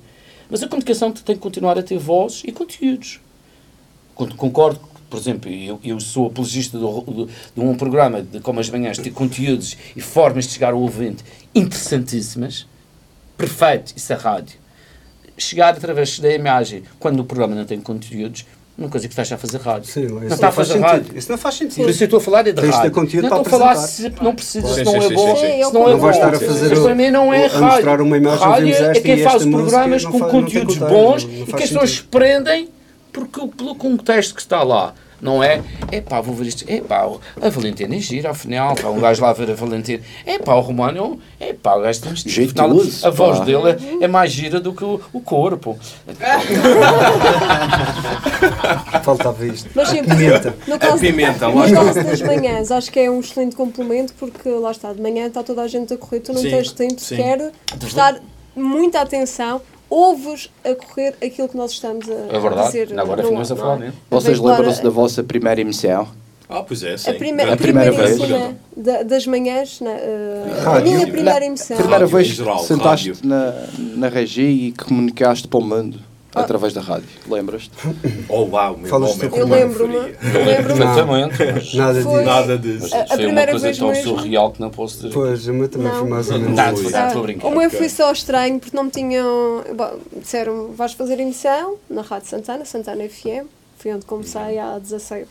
[0.49, 3.19] Mas a comunicação tem que continuar a ter vozes e conteúdos.
[4.15, 4.79] Con- Concordo,
[5.09, 8.97] por exemplo, eu, eu sou apologista do- do- de um programa de como as manhãs
[8.97, 12.65] ter conteúdos e formas de chegar ao ouvinte interessantíssimas.
[13.37, 14.59] Perfeito, isso é rádio.
[15.37, 18.45] Chegar através da imagem, quando o programa não tem conteúdos,
[18.77, 19.91] não quer dizer que estás a fazer rádio.
[19.91, 20.91] Sim, não isso está a faz fazer sentido.
[20.91, 21.17] rádio.
[21.17, 21.89] Isso não faz Por sentido.
[21.89, 22.91] isso eu estou a falar é de Tens rádio.
[22.91, 25.89] conteúdo não estou a falar se não precisa, Sim, se não é bom, se não
[25.89, 26.09] é bom.
[26.09, 28.03] estar a fazer Mas para mim não é rádio.
[28.05, 32.69] uma rádio é quem faz programas com conteúdos conteúdo, bons e que as pessoas prendem
[33.13, 34.93] porque, pelo contexto que está lá.
[35.21, 35.61] Não é?
[35.91, 36.65] É pá, vou ver isto.
[36.67, 37.07] É pá,
[37.41, 38.75] a Valentina é gira, afinal.
[38.75, 40.01] Pá, um gajo lá ver a Valentina.
[40.25, 41.19] É pá, o Romano.
[41.39, 42.27] É pá, o gajo tem isto.
[42.27, 43.45] Afinal, Jeitoso, A voz pá.
[43.45, 43.69] dele
[44.01, 45.77] é, é mais gira do que o, o corpo.
[49.03, 49.69] Faltava isto.
[49.75, 50.55] Mas sim, Pimenta.
[50.67, 51.85] no caso, pimenta, lá no está.
[51.85, 55.43] caso das manhãs, acho que é um excelente complemento porque lá está, de manhã está
[55.43, 57.15] toda a gente a correr, tu não Sim, tens tempo sim.
[57.15, 58.19] sequer de prestar
[58.55, 62.67] muita atenção, ouves a correr aquilo que nós estamos a, É verdade.
[62.67, 62.99] dizer.
[62.99, 63.57] Agora ficamos a ar.
[63.59, 63.97] falar nisso.
[64.09, 66.07] Vocês lembram-se da vossa primeira emissão?
[66.49, 67.11] Ah, pois é, sim.
[67.11, 68.17] A, prime a A primeira vez.
[68.75, 71.77] da- das manhãs, na, eh, a minha primeira emissão.
[71.77, 75.99] Primeira Rádio, vez que sentaste na, na regi e comunicaste para o mundo
[76.33, 76.39] Ah.
[76.41, 77.07] através da rádio.
[77.27, 77.71] Lembras-te?
[78.29, 80.17] Oh, uau, meu Falas nome é Eu lembro-me, Faria.
[80.39, 81.37] eu lembro-me, Perfeitamente.
[81.53, 82.21] mas- Nada disso.
[82.23, 82.79] Nada disso.
[82.81, 85.09] Mas A- a foi uma primeira coisa vez tão mesmo- surreal que não posso dizer.
[85.13, 85.99] Pois, o meu também Não.
[85.99, 86.55] foi mais ou menos.
[86.55, 86.83] Tá, isso.
[86.83, 87.47] foi- estou a brincar.
[87.47, 89.63] o meu foi só estranho porque não me tinham.
[89.75, 93.47] bom, disseram, vais fazer emissão na Rádio Santana, Santana FM.
[93.77, 95.27] Foi onde comecei há 17,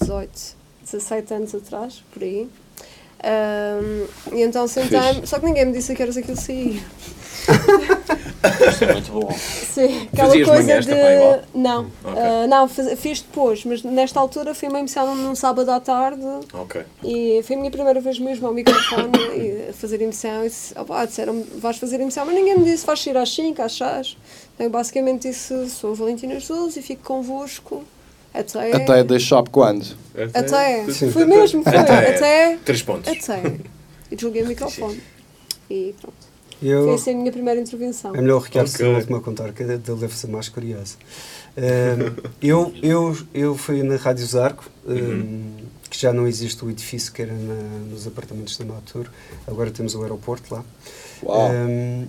[0.00, 2.48] 18, 17 anos atrás, por aí.
[3.24, 6.80] Ahm, e então sentei-me, só que ninguém me disse que horas aquilo saía.
[8.68, 9.30] Isto é muito bom.
[9.32, 10.86] Sim, aquela Fazias coisa de.
[10.88, 11.40] também?
[11.54, 12.22] Não, Ok.
[12.22, 16.22] ah, não, faz- fiz depois, mas nesta altura foi uma emissão num sábado à tarde.
[16.52, 16.82] Ok.
[17.04, 20.44] E foi a minha primeira vez mesmo ao microfone e a fazer emissão.
[20.44, 23.62] E disse, opá, disseram vais fazer emissão, mas ninguém me disse vais sair às 5,
[23.62, 24.16] às 6.
[24.54, 27.84] Então, eu basicamente disse sou a Valentina Jesus e fico convosco
[28.34, 28.72] até.
[28.74, 29.86] Até da shop quando?
[30.34, 30.84] Até.
[30.90, 31.10] Sim.
[31.10, 31.76] Foi mesmo, foi.
[31.76, 32.16] Até.
[32.16, 32.56] Até.
[32.64, 33.10] Três pontos.
[33.12, 33.42] Até.
[34.10, 35.00] E desliguei o microfone.
[35.70, 36.31] E pronto.
[36.62, 38.14] Foi Eu, assim a minha primeira intervenção.
[38.14, 38.76] é melhor o Ricardo Ok.
[38.78, 40.96] ser o último a contar, que ele deve ser mais curioso.
[42.40, 45.56] Eu, eu, eu fui na Rádio Zarco, ahm,
[45.90, 49.06] que já não existe o edifício que era na- nos apartamentos da Natur,
[49.46, 50.64] agora temos o aeroporto lá.
[51.22, 51.50] Uau.
[51.50, 52.06] Ahm,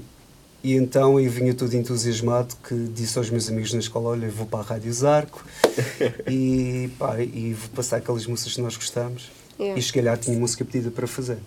[0.63, 4.45] e então eu vinha todo entusiasmado que disse aos meus amigos na escola, olha, vou
[4.45, 5.43] para a Rádio Zarco
[6.29, 9.29] e, pá, e vou passar aquelas músicas que nós gostamos.
[9.59, 9.77] Yeah.
[9.77, 11.37] E cheguei lá, tinha música pedida para fazer.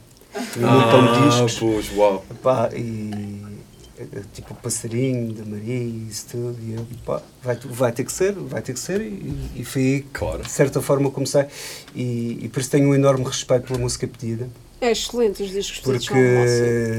[0.57, 1.59] Montão de Ah, discos.
[1.59, 2.25] pois, uau.
[2.43, 3.43] Pá, e
[3.99, 8.05] eh, tipo o passarinho da Maria e isso tudo, e eu, pá, vai, vai ter
[8.05, 10.43] que ser, vai ter que ser, e, e foi aí que, Claro.
[10.43, 11.47] de certa forma, comecei.
[11.95, 14.49] E, e por isso tenho um enorme respeito pela música pedida,
[14.87, 16.13] É excelente os discos porque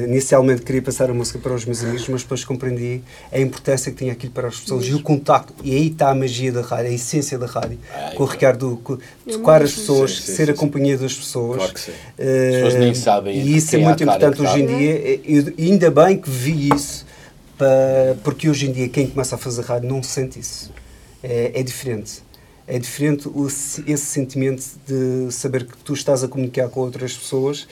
[0.08, 3.98] inicialmente queria passar a música para os meus amigos, mas depois compreendi a importância que
[3.98, 5.54] tinha aquilo para as pessoas e o contacto.
[5.64, 7.80] E aí está a magia da rádio, a essência da rádio.
[8.16, 8.98] com o Ricardo, com,
[9.30, 11.58] tocar as pessoas, Sim, sim, ser sim, a companhia das pessoas.
[11.58, 11.92] Claro que sim.
[12.18, 14.96] Eh, pessoas nem sabem E isso é é muito importante hoje em dia.
[15.26, 17.06] E e ainda bem que vi isso,
[17.58, 17.66] pa-
[18.24, 20.72] porque hoje em dia quem começa a fazer rádio não sente isso.
[21.24, 22.27] É, é diferente.
[22.68, 23.30] É diferente
[23.88, 27.66] esse sentimento de saber que tu estás a comunicar com outras pessoas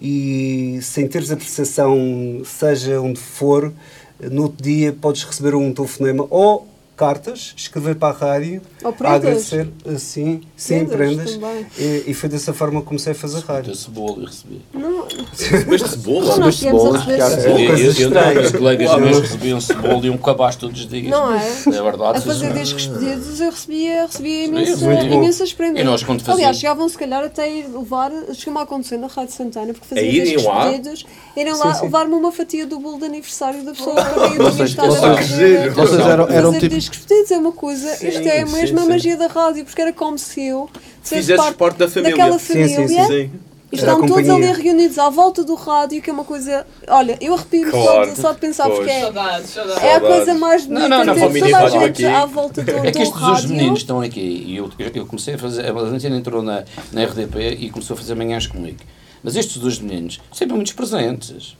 [0.00, 3.72] e sem teres a percepção, seja onde for,
[4.20, 9.68] no outro dia podes receber um telefonema ou cartas, escrever para a rádio, a agradecer,
[9.98, 11.68] sim, sim, Prendas prendas.
[11.78, 13.72] E, e foi dessa forma que comecei a fazer rádio.
[13.90, 14.62] Bolo e recebi.
[14.74, 16.46] Não, Recebeste cebola?
[16.48, 17.04] a cebola.
[17.08, 21.08] É Eu, eu, eu os colegas meus recebiam cebola e um cabaz todos os dias.
[21.10, 21.46] Não é?
[21.66, 22.18] É verdade.
[22.18, 25.80] A fazer discos pedidos eu recebia, recebia imensa, imensas prendas.
[25.80, 28.96] E nós, quando Aliás, fazíamos- chegavam se calhar até a ir levar, chegou a acontecer
[28.96, 30.72] na Rádio Santana, porque faziam discos lá?
[31.36, 31.84] Irem lá Sim, sim.
[31.84, 35.28] levar-me uma fatia do bolo de aniversário da pessoa para ir Vocês- estar a vocês-
[35.30, 38.78] fazer, vocês eram- eram fazer tipo- discos pedidos é uma coisa, isto é sim, mesmo
[38.78, 38.88] a sim.
[38.88, 40.68] magia da rádio, porque era como se eu
[41.02, 42.16] fizesse Fizesses parte da família.
[42.16, 43.06] daquela Sim, sim, família sim.
[43.06, 43.30] Sim.
[43.72, 44.54] e Era estão todos ali companhia.
[44.54, 46.64] reunidos à volta do rádio, que é uma coisa.
[46.88, 48.76] Olha, eu arrepio-me Claro, só, de pensar pois.
[48.78, 49.00] porque é.
[49.00, 49.82] Saudades, saudades.
[49.82, 52.06] É a coisa mais bonita Não, não, não, ter toda a rádio gente aqui.
[52.06, 53.48] à volta do, É que estes rádio.
[53.50, 55.66] meninos estão aqui e eu, eu, eu comecei a fazer.
[55.68, 58.78] A Valentina entrou na, na RDP e começou a fazer manhãs comigo.
[59.26, 61.56] Mas estes dois meninos sempre muitos presentes.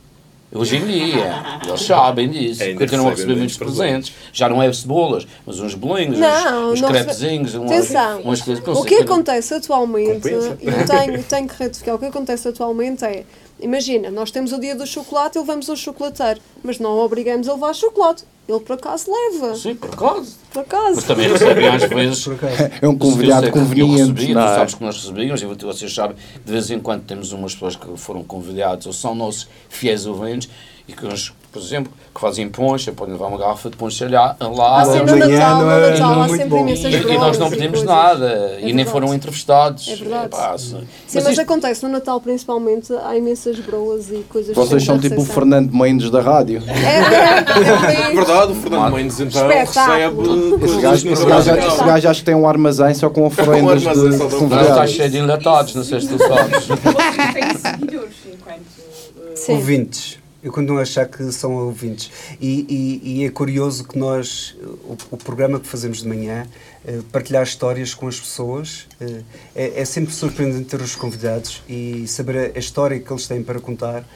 [0.49, 2.63] Hoje em dia, eles sabem disso.
[2.63, 4.13] Ainda Continuam a receber muitos muitos presentes.
[4.31, 8.65] Já não é cebolas, mas uns bolinhos, Não, uns, uns crepezinhos, umas, Atenção, umas coisas.
[8.65, 10.57] não o que acontece atualmente, Compensa.
[10.61, 13.25] e eu tenho, tenho que retificar, o que acontece atualmente é,
[13.59, 17.53] imagina, nós temos o dia do chocolate e levamos ao chocolateiro, mas não obrigamos a
[17.53, 18.23] levar chocolate.
[18.47, 20.35] Ele por acaso leva, Sim, por acaso.
[20.53, 20.95] por acaso.
[20.95, 22.25] Mas também recebem às vezes.
[22.81, 23.99] É um convidado conveniente.
[23.99, 24.55] Eu recebia, não tu é?
[24.55, 27.97] sabes que nós recebíamos, e vocês sabem, de vez em quando temos umas pessoas que
[27.97, 30.49] foram convidados ou são nossos fiéis ouvintes
[30.87, 34.35] e que nos por exemplo, que fazem poncha, podem levar uma garrafa de poncha lá.
[34.41, 36.59] lá Há sempre no amanhã Natal, no é- Natal, é há sempre bom.
[36.61, 39.87] imensas e, e nós não pedimos nada É e nem foram entrevistados.
[39.87, 40.25] É verdade.
[40.25, 40.77] Epá, se- Sim,
[41.13, 45.21] mas mas isto- acontece no Natal principalmente, há imensas broas e coisas Vocês são tipo
[45.21, 45.25] o.
[45.25, 46.61] Fernando Mendes da rádio.
[46.67, 48.93] É verdade, é É verdade, o Fernando.
[48.95, 53.09] Mendes então recebe Esse gajo, esse gajo, esse gajo acho que tem um armazém só
[53.09, 56.65] com oferendas de, armazém de está cheio de enlatados, não sei se tu sabes.
[56.67, 59.35] Vocês têm seguidores enquanto.
[59.35, 59.51] Sim.
[59.53, 60.17] Ouvintes.
[60.43, 62.11] Eu continuo a achar que são ouvintes.
[62.39, 62.65] E,
[63.03, 66.45] e- e é curioso que nós, o, o programa que fazemos de manhã,
[66.85, 69.21] eh, partilhar histórias com as pessoas, eh,
[69.55, 73.41] é, é sempre surpreendente ter os convidados e saber a, a história que eles têm
[73.41, 74.07] para contar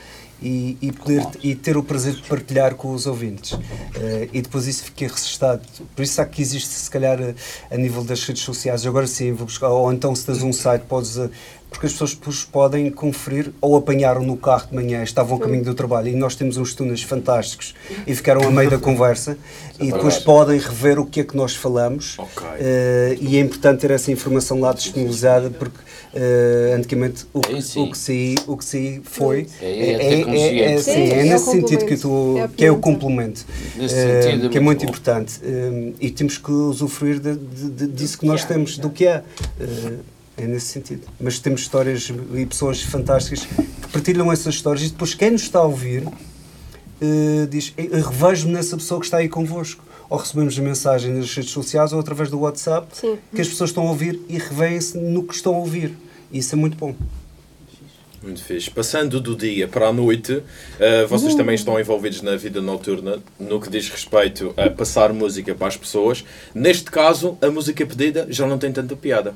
[0.44, 3.58] e, e poder e ter o prazer de partilhar com os ouvintes.
[3.96, 5.62] Eh, e depois isso fica registado.
[5.96, 8.86] Por isso há que existe, se calhar, a, a nível das redes sociais.
[8.86, 11.18] Agora sim, vou buscar, ou então se tens um site, podes.
[11.18, 11.30] eh,
[11.72, 15.74] porque as pessoas podem conferir ou apanharam no carro de manhã, estavam a caminho do
[15.74, 16.10] trabalho.
[16.10, 17.74] E nós temos uns túneis fantásticos
[18.06, 19.38] e ficaram a meio da conversa.
[19.80, 22.20] E depois podem rever o que é que nós falamos.
[22.20, 22.46] Ok.
[22.60, 25.78] Eh, e é importante ter essa informação lá disponibilizada porque
[26.14, 30.66] eh, antigamente o, É, o que saí, o que saí foi É, a tecnologia.
[30.72, 33.46] é, Sim, sim, é é nesse sentido que, tu, É que é o complemento.
[33.80, 35.40] É que é muito importante.
[36.02, 39.24] E temos que usufruir de, de- de- disso que nós temos, do que é.
[40.38, 41.08] É nesse sentido.
[41.20, 45.60] Mas temos histórias e pessoas fantásticas que partilham essas histórias e depois quem nos está
[45.60, 46.08] a ouvir
[47.02, 49.84] eh, diz: "Eu revejo-me nessa pessoa que está aí convosco.
[50.10, 53.18] Ou recebemos a mensagem nas redes sociais ou através do WhatsApp Sim.
[53.34, 55.98] que as pessoas estão a ouvir e revêem-se no que estão a ouvir.
[56.30, 56.94] E isso é muito bom.
[58.24, 58.70] Muito fixe.
[58.70, 60.44] Passando do dia para a noite,
[60.80, 65.56] eh, vocês também estão envolvidos na vida noturna no que diz respeito a passar música
[65.56, 66.24] para as pessoas.
[66.54, 69.34] Neste caso, a música pedida já não tem tanta piada.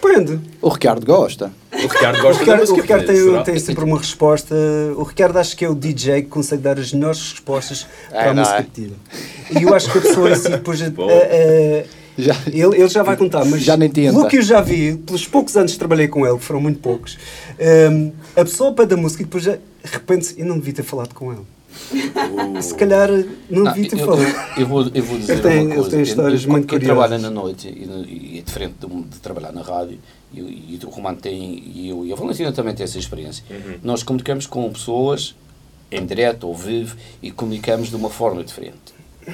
[0.00, 0.40] Depende.
[0.60, 1.52] O Ricardo gosta.
[1.72, 3.42] O Ricardo O gosta da Ricardo, música o Ricardo pedida, tem, será?
[3.44, 4.54] tem sempre uma resposta.
[4.96, 8.34] O Ricardo acho que é o DJ que consegue dar as melhores respostas para a
[8.34, 8.62] não música é?
[8.62, 8.94] pedida.
[9.58, 10.80] E eu acho que a pessoa em si depois.
[12.18, 14.12] Já, ele, ele já vai contar, mas Já nem tenta.
[14.12, 16.78] pelo que eu já vi, pelos poucos anos que trabalhei com ele, que foram muito
[16.80, 17.16] poucos,
[17.90, 20.82] hum, a pessoa pede a música e depois já, de repente eu não devia ter
[20.82, 21.42] falado com ele.
[22.60, 23.08] Se calhar
[23.48, 24.34] não devia ter eu, falado.
[24.58, 25.90] eu vou, eu vou dizer Ele tem- uma ele coisa.
[25.90, 26.98] tem histórias eu, muito quem curiosas.
[27.08, 29.98] trabalha na noite e, e é diferente de, de trabalhar na rádio,
[30.34, 33.42] e, o- e o Romano tem, e, eu, e a Valentina também tem essa experiência.
[33.82, 35.34] Nós comunicamos com pessoas
[35.90, 38.76] em direto, ao vivo, e comunicamos de uma forma diferente.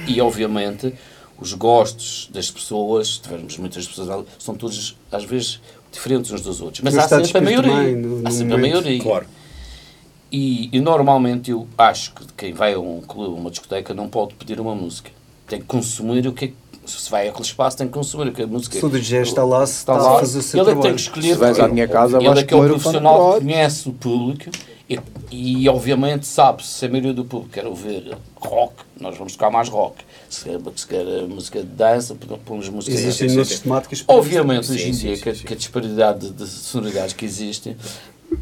[0.07, 0.93] E, obviamente,
[1.39, 5.59] os gostos das pessoas, se tivermos muitas pessoas, são todos, às vezes,
[5.91, 6.83] diferentes uns dos outros.
[6.83, 7.71] Mas há sempre a maioria.
[7.71, 9.01] também, no- há no sempre a maioria.
[9.01, 9.25] Claro.
[10.31, 14.35] E, e normalmente eu acho que quem vai a um clube, uma discoteca, não pode
[14.35, 15.11] pedir uma música.
[15.47, 16.51] Tem que consumir o que é
[16.85, 18.79] se vai àquele espaço, tem que consumir o que a música.
[18.79, 20.95] Se o DJ está lá, se está a lá, fazer o seu ele é tem
[20.95, 21.33] que escolher.
[21.33, 23.93] Se vais à minha casa, ele vais é que é o profissional que conhece o
[23.93, 24.49] público
[24.89, 24.99] e,
[25.31, 28.68] e, obviamente sabe se a maioria do público quer ouvir rock,
[28.99, 30.03] nós vamos tocar mais rock.
[30.29, 33.63] Se quer, se quer música de dança, pomos música de Existem outras sim.
[33.63, 34.03] temáticas.
[34.07, 37.75] Obviamente, hoje em dia, que, que a disparidade de, de sonoridades que existe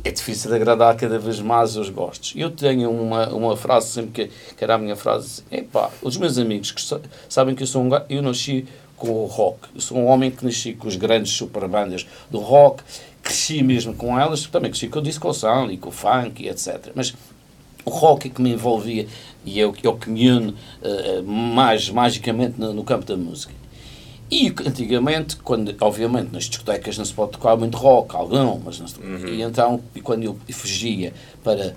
[0.03, 2.33] é difícil de agradar cada vez mais os gostos.
[2.35, 6.37] Eu tenho uma, uma frase sempre que, que era a minha frase: epá, os meus
[6.37, 8.65] amigos que sa- sabem que eu sou um eu nasci
[8.97, 9.59] com o rock.
[9.75, 12.83] Eu sou um homem que nasci com as grandes superbandas do rock,
[13.23, 16.91] cresci mesmo com elas, também cresci com o disco sound e com o funk etc.
[16.93, 17.13] Mas
[17.85, 19.07] o rock é que me envolvia
[19.47, 23.05] e é o, que- é o que me une eh, mais magicamente no, no campo
[23.05, 23.53] da música.
[24.29, 28.87] E antigamente, quando, obviamente, nas discotecas não se pode tocar muito rock, algum, mas não
[28.87, 28.95] se,
[29.29, 31.73] E então, e quando eu fugia para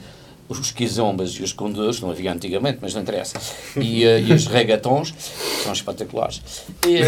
[0.49, 3.39] os quizombas e os condores, não havia antigamente, mas não interessa,
[3.81, 6.43] e, eh, e os regatons, que são espetaculares.
[6.85, 7.07] E, eh,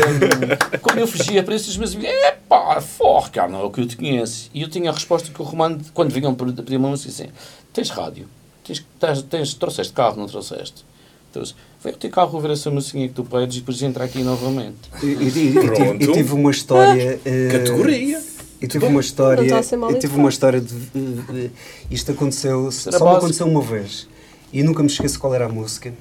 [0.81, 3.87] quando eu fugia para esses meus amigos, epá, forra, cara, não é o que eu
[3.89, 4.49] te conheço.
[4.55, 7.33] E eu tinha a resposta que o Romano, quando vinham para pedir uma música, assim,
[7.73, 8.29] tens rádio?
[8.65, 10.85] Tens, tens, tens, trouxeste carro, não trouxeste?
[11.33, 11.55] Trouxe.
[11.83, 14.77] Vem o teu carro ver essa musiquinha que tu pedes e depois entra aqui novamente.
[15.03, 17.21] E, e- e- e tive, e uma história.
[17.25, 18.23] eh, Categoria.
[18.61, 19.51] E tive uma história.
[19.91, 20.75] Eu tive uma história de.
[20.95, 21.51] eh,
[21.91, 22.71] isto aconteceu.
[22.71, 23.19] Só Era me básico.
[23.25, 24.07] aconteceu uma vez.
[24.53, 25.93] E nunca me esqueço qual era a música.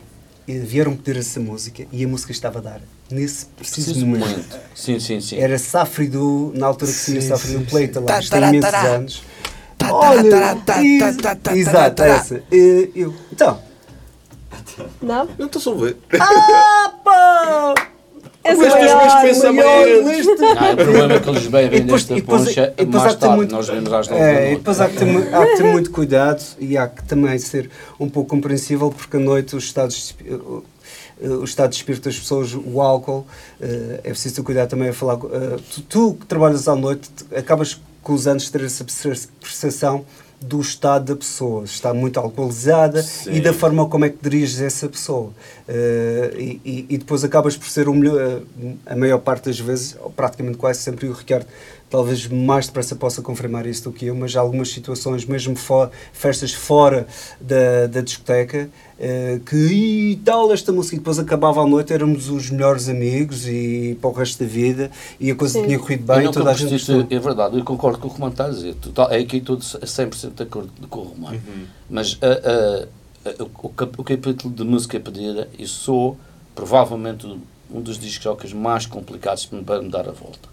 [0.47, 2.82] E vieram pedir essa música e a música estava a dar.
[3.10, 4.26] Nesse preciso, Preciso momento.
[4.28, 4.60] momento.
[4.76, 5.38] Sim, sim, sim.
[5.38, 9.24] Era Safridu, na altura que tinha Safridu Pleita lá, Tá, isto tem tará, imensos anos.
[9.89, 10.84] Olha, tá,
[11.22, 12.44] tá, tá, exato, essa.
[12.52, 13.60] Eh, Eu, então,
[15.02, 15.28] Não?
[15.38, 15.98] Não estou só a ver.
[18.44, 20.58] És Mas o tens maior, meus pensamentos.
[20.58, 23.06] Ah, o problema é que eles bebem depois- desta e depois- poncha e depois há
[23.06, 25.45] mais que ter tarde, muito- nós vemos às É, e depois há que, ter, há
[25.45, 29.55] que ter muito cuidado e há que também ser um pouco compreensível porque à noite
[29.55, 30.64] os estados espi- o-
[31.43, 33.28] estado de espírito das pessoas, o álcool,
[33.62, 35.20] eh, é preciso ter cuidado também a falar.
[35.32, 38.84] eh, tu, tu que trabalhas à noite te- acabas com os anos de ter essa
[38.84, 40.06] perce- percepção
[40.39, 43.34] do estado da pessoa, se está muito alcoolizada Sim.
[43.34, 45.32] e da forma como é que diriges essa pessoa.
[45.74, 46.34] Eh,
[46.65, 48.41] e, e- depois acabas por ser o melhor,
[48.86, 51.45] a maior parte das vezes, ou praticamente quase sempre, e o Ricardo
[51.89, 55.89] talvez mais depressa possa confirmar isso do que eu, mas há algumas situações, mesmo fo-
[56.11, 57.07] festas fora
[57.39, 58.69] da, da discoteca,
[58.99, 59.55] eh, que
[60.11, 64.09] e tal esta música, e depois acabava a noite, éramos os melhores amigos e para
[64.09, 64.91] o resto da vida,
[65.22, 65.67] e a coisa Sim.
[65.67, 67.07] tinha corrido bem, toda a gente gostou.
[67.09, 68.76] É verdade, eu concordo com o Romano está a dizer.
[68.76, 71.41] Total, é aqui tudo a 100% de acordo com o Romano.
[71.47, 71.63] Uhum.
[71.89, 72.88] Mas a- a-
[73.63, 76.17] o, cap- o capítulo de música pedida, eu sou
[76.55, 77.28] provavelmente
[77.74, 80.49] um dos discos mais complicados para me dar a volta.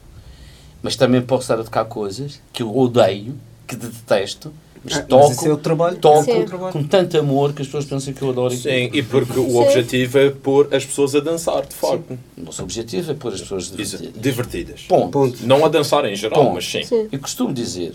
[0.83, 3.35] Mas também posso estar a tocar coisas que eu odeio,
[3.67, 4.53] que detesto,
[4.85, 5.97] mas Ah, mas toco, isso é o trabalho.
[5.99, 6.45] toco Sim.
[6.73, 8.55] com tanto amor que as pessoas pensam que eu adoro.
[8.55, 9.59] Sim, e porque o Sim.
[9.59, 12.17] objetivo é pôr as pessoas a dançar, de facto.
[12.37, 14.23] O nosso objetivo é pôr as pessoas divertidas.
[14.23, 14.81] divertidas.
[14.83, 15.11] Ponto.
[15.11, 15.45] Ponto.
[15.47, 16.55] Não a dançar em geral, Ponto.
[16.55, 16.85] mas sim.
[16.85, 17.09] Sim.
[17.11, 17.95] Eu costumo dizer,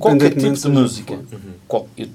[0.00, 1.20] qualquer tipo de música,
[1.68, 2.08] qual- eu-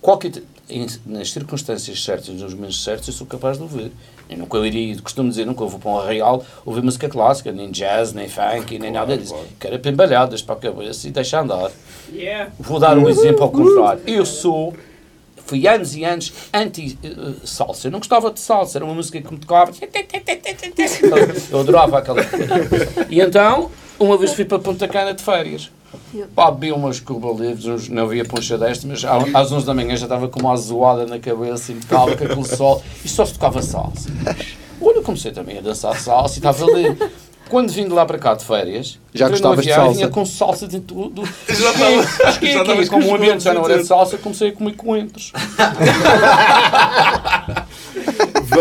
[0.00, 0.30] qualquer,
[0.68, 3.90] em- nas circunstâncias certas, nos momentos certos, eu sou capaz de ouvir.
[4.28, 8.12] Eu nunca iria, costumo dizer, nunca vou para um arraial ouvir música clássica, nem jazz,
[8.12, 9.34] nem funk, nem nada disso.
[9.58, 11.70] Quero pembalhadas para a cabeça e deixar andar.
[12.12, 12.50] Yeah.
[12.58, 14.02] Vou dar um exemplo ao contrário.
[14.06, 14.74] Eu sou,
[15.46, 17.88] fui anos e anos anti-salsa.
[17.88, 19.72] Eu não gostava de salsa, era uma música que me tocava.
[21.50, 22.20] Eu adorava aquela.
[23.08, 25.70] E então, uma vez fui para Ponta Cana de férias.
[26.34, 30.04] Pá, bebi umas Cuba Livres, não havia poncha desta, mas às 11 da manhã já
[30.06, 34.10] estava com uma azoada na cabeça, impecável, com aquele sol, e só se tocava salsa.
[34.80, 36.96] Olha, eu comecei também a dançar salsa e estava ali.
[37.48, 39.94] Quando vim de lá para cá de férias, Já gostavas de e salsa?
[39.94, 41.08] vinha com salsa dentro do...
[41.08, 41.24] do...
[41.48, 44.50] Já estava- cheguei já aqui, com como o ambiente já não era de salsa, comecei
[44.50, 45.32] a comer coentros.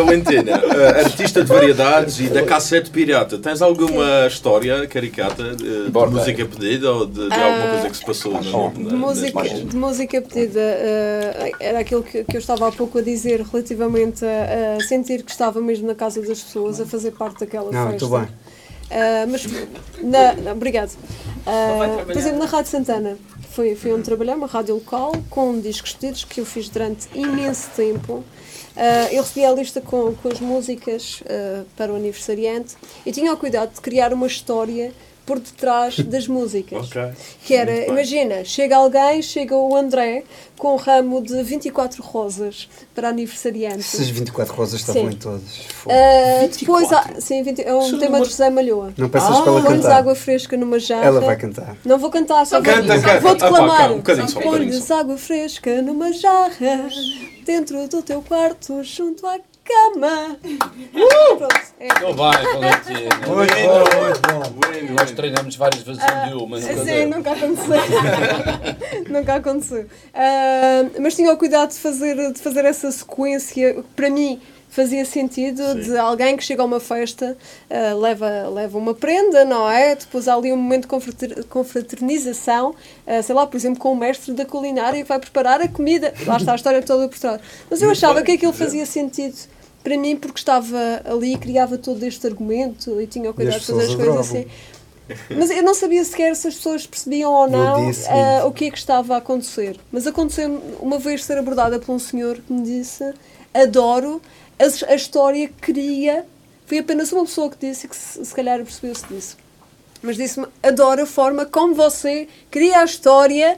[0.04, 5.92] Valentina, eh, artista de variedades e da cassete pirata, tens alguma história caricata de, de
[5.92, 6.12] Bora.
[6.12, 9.44] música pedida ou de, de alguma coisa que se passou na, na, De nas música,
[9.44, 14.24] de música pedida, eh, era aquilo que, que eu estava há pouco a dizer relativamente
[14.26, 17.90] a, a sentir que estava mesmo na casa das pessoas, a fazer parte daquela Não,
[17.92, 18.06] festa.
[18.06, 18.36] muito bem.
[18.90, 19.46] Ah, mas,
[20.02, 20.92] na, não, obrigado.
[21.46, 23.18] Ah, por exemplo, na Rádio Santana,
[23.52, 27.70] foi, foi onde trabalhei, uma rádio local, com discos pedidos que eu fiz durante imenso
[27.76, 28.24] tempo.
[28.78, 33.34] Ah, eu recebia a lista com, com as músicas ah, para o aniversariante e tinha
[33.34, 34.94] o cuidado de criar uma história
[35.28, 36.88] por detrás das músicas.
[36.88, 37.12] Ok.
[37.46, 40.24] Que era, imagina, chega alguém, chega o André
[40.58, 43.82] com um ramo de 24 rosas para aniversariante.
[43.82, 45.08] Essas 24 rosas estavam Sim.
[45.10, 45.42] em todas.
[45.88, 48.92] Ah, depois, há, sim, 20 é um tema de José Malhoa.
[48.98, 49.98] Não peças para ela Põe-lhes cantar.
[49.98, 51.06] água fresca numa jarra.
[51.06, 51.78] Ela vai cantar.
[51.86, 53.20] Não vou cantar, só Canta, vou, canta.
[53.20, 53.90] vou Ah, pá, declamar.
[54.30, 56.90] só, um Põe-lhes água fresca numa jarra,
[57.46, 59.38] dentro do teu quarto, junto à
[59.68, 60.38] cama.
[60.92, 61.48] Pronto,
[61.80, 61.88] é.
[62.02, 63.10] Não vai, Valentina.
[63.28, 64.94] Muito bom, muito bom.
[64.96, 67.10] Nós treinamos várias vezes em uma, nunca Sim, deu.
[67.10, 67.82] nunca aconteceu.
[69.10, 69.86] nunca aconteceu.
[70.14, 74.40] Ah, mas tinha o cuidado de fazer, de fazer essa sequência, que para mim
[74.70, 77.38] fazia sentido, de alguém que chega a uma festa,
[77.70, 79.96] ah, leva, leva uma prenda, não é?
[79.96, 83.96] Depois há ali um momento de confrater- confraternização, ah, sei lá, por exemplo, com o
[83.96, 86.14] mestre da culinária que vai preparar a comida.
[86.26, 87.40] Lá está a história toda por trás.
[87.70, 89.36] Mas eu achava que aquilo fazia sentido.
[89.88, 93.66] Para mim, porque estava ali e criava todo este argumento e tinha o cuidado de
[93.66, 94.22] fazer as coisas adoravam.
[94.22, 94.48] assim.
[95.38, 97.76] Mas eu não sabia sequer se as pessoas percebiam ou não
[98.10, 99.78] ah, o que é que estava a acontecer.
[99.90, 103.14] Mas aconteceu uma vez ser abordada por um senhor que me disse:
[103.54, 104.22] Adoro,
[104.60, 106.26] a, a história que queria.
[106.66, 109.38] Foi apenas uma pessoa que disse que se, se calhar percebeu-se disso.
[110.04, 113.56] Mas disse-me: Adoro a forma como você cria a história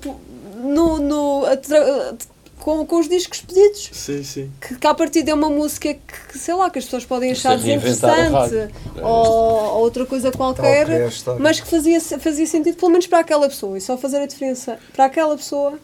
[0.00, 0.14] po-
[0.62, 2.14] no, no, atra-
[2.58, 4.50] com, com os discos pedidos Sim, sim.
[4.60, 7.52] que, que à partida é uma música que, sei lá, que as pessoas podem achar
[7.52, 11.40] é a desinteressante ou, ou outra coisa qualquer, a história.
[11.40, 14.78] mas que fazia, fazia sentido pelo menos para aquela pessoa e só fazer a diferença
[14.92, 15.78] para aquela pessoa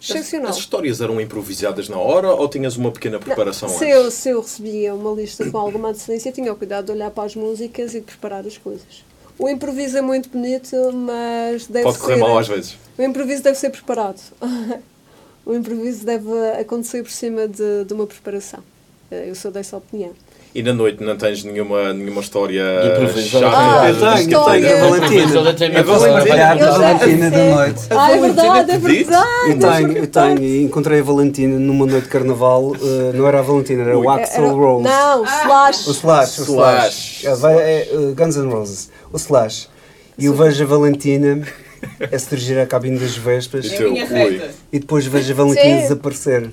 [0.00, 0.50] excepcional.
[0.50, 3.96] As histórias eram improvisadas na hora ou tinhas uma pequena preparação Se antes?
[3.96, 7.24] eu, se eu recebia uma lista com alguma antecedência, tinha o cuidado de olhar para
[7.24, 9.04] as músicas e de preparar as coisas.
[9.38, 12.20] O improviso é muito bonito, mas deve Pode correr ser...
[12.20, 12.76] mal às vezes.
[12.98, 14.20] O improviso deve ser preparado.
[15.44, 16.28] o improviso deve
[16.60, 18.60] acontecer por cima de, de uma preparação.
[19.10, 20.10] Eh, Eu sou dessa opinião.
[20.54, 22.62] E na noite não tens nenhuma, nenhuma história
[23.10, 23.56] chata?
[23.56, 24.76] Ah, eu tenho, eu tenho.
[24.76, 25.24] A Valentina.
[25.24, 27.80] A Valentina, Eu a Valentina da noite.
[27.88, 29.50] Ah, é verdade, é verdade.
[29.50, 30.42] Eu tenho, eu tenho.
[30.42, 32.74] E encontrei a Valentina numa noite de carnaval.
[32.76, 34.84] eh, não era a Valentina, era o Axel Era- Rose.
[34.84, 35.88] Não, Slash.
[35.88, 37.22] O Slash, o Slash.
[37.24, 37.46] Slash.
[37.58, 38.90] É, é, uh, Guns N' Roses.
[39.10, 39.68] O Slash.
[40.18, 41.42] E eu vejo a Valentina
[42.12, 45.76] a se dirigir à cabine das Vespas E É a e depois vejo a Valentina
[45.82, 46.50] desaparecer.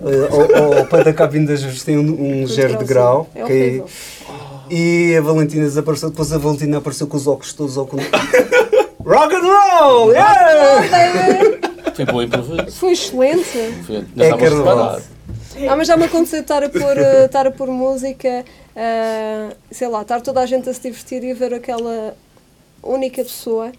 [0.00, 3.28] Uh, ao, pé da cabine das Vespas tem um, um ligeiro degrau.
[3.34, 3.82] É que-
[4.70, 6.10] e a Valentina desapareceu.
[6.10, 7.84] Depois a Valentina apareceu com os óculos todos ao.
[9.04, 10.12] Rock and roll!
[10.12, 11.60] Yeah!
[11.94, 12.76] Foi bom improviso.
[12.76, 13.74] Foi excelente.
[13.86, 15.00] Foi, É carnaval.
[15.68, 19.86] Ah, mas já me aconteceu estar a pôr, eh, estar a pôr música, ah, sei
[19.88, 22.16] lá, estar toda a gente a se divertir e a ver aquela
[22.82, 23.70] única pessoa.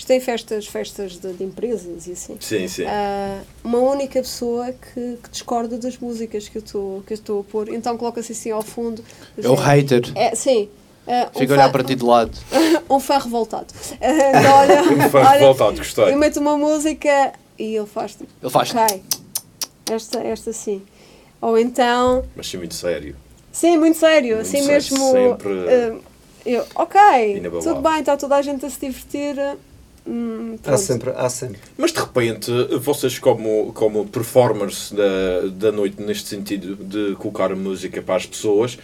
[0.00, 2.34] Isto tem festas, festas de, de empresas e assim.
[2.40, 2.84] Sim, sim.
[2.86, 7.40] Ah, uma única pessoa que, que discorda das músicas que eu estou que eu estou
[7.42, 7.68] a pôr.
[7.68, 9.04] Então coloca-se assim ao fundo.
[9.36, 10.00] É o hater.
[10.14, 10.70] É, sim.
[11.06, 12.30] Um Fica a olhar fã- para ti de lado.
[12.88, 13.66] um fã revoltado.
[14.00, 16.12] Ah, então, olha, Um fã olha, revoltado, gostei.
[16.14, 18.70] Eu meto uma música e ele faz tipo, Ele faz.
[18.74, 19.02] ok,
[19.92, 20.80] esta, esta sim.
[21.42, 23.14] Ou então, Mas sim, muito sério.
[23.52, 24.96] sim, muito sério, Muito assim sério, mesmo.
[25.12, 25.98] sempre ah,
[26.46, 26.98] eu, ok,
[27.62, 29.36] tudo bem, está toda a gente a se divertir.
[30.10, 31.58] Hum, Há sempre, há sempre.
[31.78, 38.02] Mas de repente, vocês como, como performers da, da noite, neste sentido de colocar música
[38.02, 38.78] para as pessoas,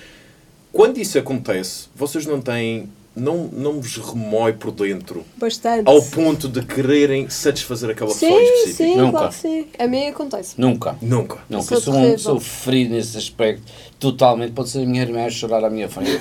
[0.72, 2.88] quando isso acontece, vocês não têm.
[3.16, 5.88] Não, não vos remói por dentro Bastante.
[5.88, 9.10] ao ponto de quererem satisfazer aquela pessoa em Sim, sim, Nunca.
[9.12, 9.66] claro que sim.
[9.78, 10.54] A mim acontece.
[10.60, 10.96] Nunca.
[11.00, 11.38] Nunca.
[11.48, 12.18] Não, Sou eu sou, um, terrível.
[12.18, 13.62] sou frio nesse aspecto,
[13.98, 14.52] totalmente.
[14.52, 16.10] Pode ser a minha irmã a chorar à minha frente.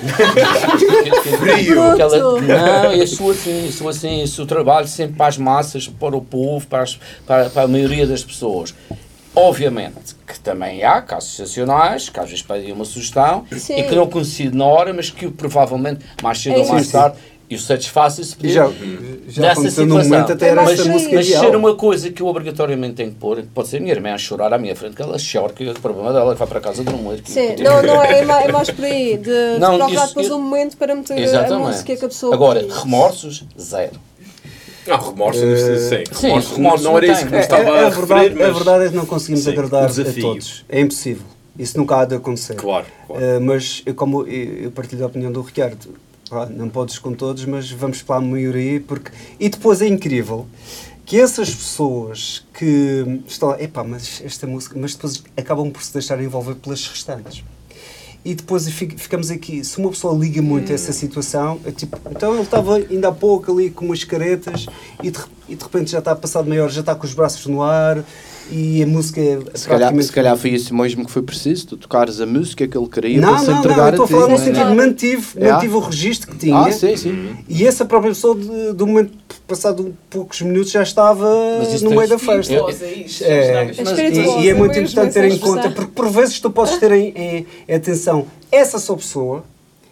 [1.38, 1.74] Frio!
[1.96, 2.40] Pronto.
[2.42, 6.16] não, eu sou assim, eu sou assim, eu sou trabalho sempre para as massas, para
[6.16, 8.74] o povo, para, as- para, para a maioria das pessoas.
[9.36, 13.74] Obviamente que também há casos excepcionais, que às vezes pedem uma sugestão Sim.
[13.76, 16.92] e que não coincido na hora, mas que provavelmente mais cedo É ou mais isso.
[16.92, 17.18] tarde
[17.48, 18.54] eu satisfaço esse E pedido.
[18.54, 18.70] já,
[19.28, 19.86] já Nessa situação.
[20.10, 23.10] momento até era Mas- esta mas- música Mas ser uma coisa que eu obrigatoriamente tenho
[23.10, 25.52] que pôr, pode ser a minha irmã a chorar à minha frente, que ela chora,
[25.52, 27.20] que é o problema dela, que vai para casa dormir.
[27.22, 29.98] que- Sim, que- não, não é, é é mais por aí, de, de Não, procurar
[30.00, 31.66] isso- depois eu- um momento para meter a Exatamente.
[31.68, 33.92] música que a pessoa Agora, remorsos, zero.
[34.86, 36.04] Não, remorso, Eh, sim.
[36.12, 38.34] sim, remorso, remorso não era isso que me É, estava é, a, a, verdade, referir,
[38.38, 38.48] mas...
[38.48, 40.64] a verdade é que não conseguimos Sim, agradar a todos.
[40.68, 41.26] É impossível.
[41.58, 42.54] Isso nunca há de acontecer.
[42.54, 43.22] Claro, claro.
[43.22, 45.88] Uh, mas eu, como eu, eu partilho a opinião do Ricardo,
[46.50, 50.46] não podes com todos, mas vamos para a maioria porque e depois é incrível
[51.04, 55.92] que essas pessoas que estão lá, epá, mas esta música, mas depois acabam por se
[55.92, 57.44] deixar envolver pelas restantes.
[58.28, 61.96] E depois fi- ficamos aqui, se uma pessoa liga muito a essa situação, é tipo,
[62.10, 64.66] então ele estava ainda há pouco ali com umas caretas
[65.00, 67.14] e de, re- e de repente já está passado meia hora, já está com os
[67.14, 68.02] braços no ar
[68.50, 71.76] e a música é Se calhar, se calhar foi isso mesmo que foi preciso, tu
[71.76, 74.22] tocares a música que ele queria não, para se não, não, entregar estou a falar
[74.22, 74.38] no não é?
[74.38, 75.52] sentido, mantive, É.
[75.52, 77.36] mantive o registro que tinha Ah, sim, sim.
[77.48, 79.12] e essa própria pessoa, de, do momento,
[79.48, 81.28] passado poucos minutos, já estava
[81.82, 82.52] no meio da festa.
[82.54, 83.24] É isso.
[83.24, 86.92] É, e, e é muito importante ter em conta, porque por vezes tu podes ter
[86.92, 89.44] em, em- em atenção essa só pessoa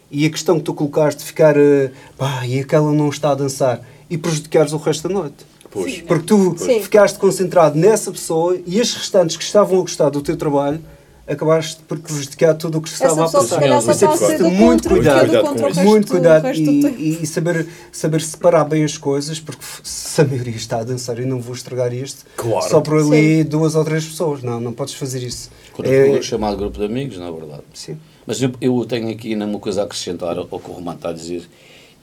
[0.09, 3.35] e a questão que tu colocaste de ficar, eh, pá, e aquela não está a
[3.35, 5.45] dançar e prejudicares o resto da noite.
[5.71, 6.01] Pois.
[6.01, 6.81] Porque tu Sim.
[6.81, 10.79] ficaste concentrado nessa pessoa e as restantes que estavam a gostar do teu trabalho
[11.27, 13.61] acabaste por prejudicar tudo o que estava a pessoa se passar.
[13.61, 16.07] calhar Por só isso é está a que ser do muito é cuidado resto, muito
[16.11, 20.83] cuidado e, e- saber, saber separar bem as coisas, porque se a maioria está a
[20.83, 22.69] dançar e não vou estragar isto Claro.
[22.69, 24.43] só por ali duas ou três pessoas.
[24.43, 25.49] Não, não podes fazer isso.
[25.73, 27.63] Quando É- é, chamado grupo de amigos, na verdade.
[27.73, 27.97] sim.
[28.27, 31.09] Mas eu, eu tenho aqui ainda uma coisa a acrescentar ao que o Romano está
[31.09, 31.49] a dizer,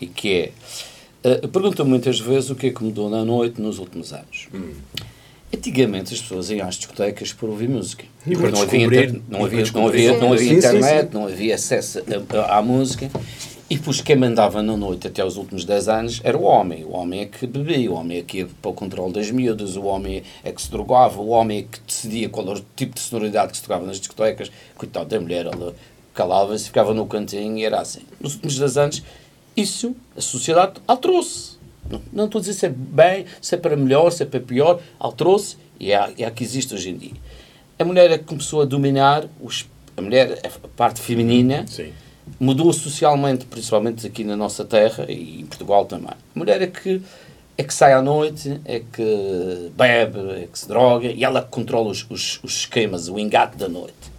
[0.00, 0.52] e que é,
[1.24, 4.48] uh, perguntam muitas vezes o que é que mudou na noite nos últimos anos.
[5.54, 8.04] Antigamente as pessoas iam às discotecas para ouvir música.
[8.26, 8.86] E para não havia,
[9.28, 11.18] não havia, não havia, não havia Sim, sim, internet, sim.
[11.18, 12.02] não havia acesso
[12.48, 13.10] a- à música.
[13.68, 16.84] E depois quem mandava na noite até os últimos 10 anos era o homem.
[16.84, 19.76] O homem é que bebia, o homem é que ia para o controle das miúdas,
[19.76, 22.94] o homem é que se drogava, o homem é que decidia qual era o tipo
[22.94, 24.50] de sonoridade que se tocava nas discotecas.
[24.76, 25.74] Coitado da mulher, ela
[26.14, 28.00] calava-se, ficava no cantinho e era assim.
[28.20, 29.02] Nos últimos 10 anos,
[29.56, 31.52] isso, a sociedade alterou-se.
[32.12, 34.80] Não, estou a dizer se é bem, se é para melhor, se é para pior,
[34.98, 37.12] alterou-se e é, é a que existe hoje em dia.
[37.78, 41.92] A mulher é que começou a dominar, os, a mulher, a parte feminina, Sim.
[42.38, 46.10] mudou socialmente, principalmente aqui na nossa terra e em Portugal também.
[46.10, 47.02] A mulher é que,
[47.58, 51.48] é que sai à noite, é que bebe, é que se droga e ela que
[51.48, 54.11] controla os, os, os esquemas, o engate da noite.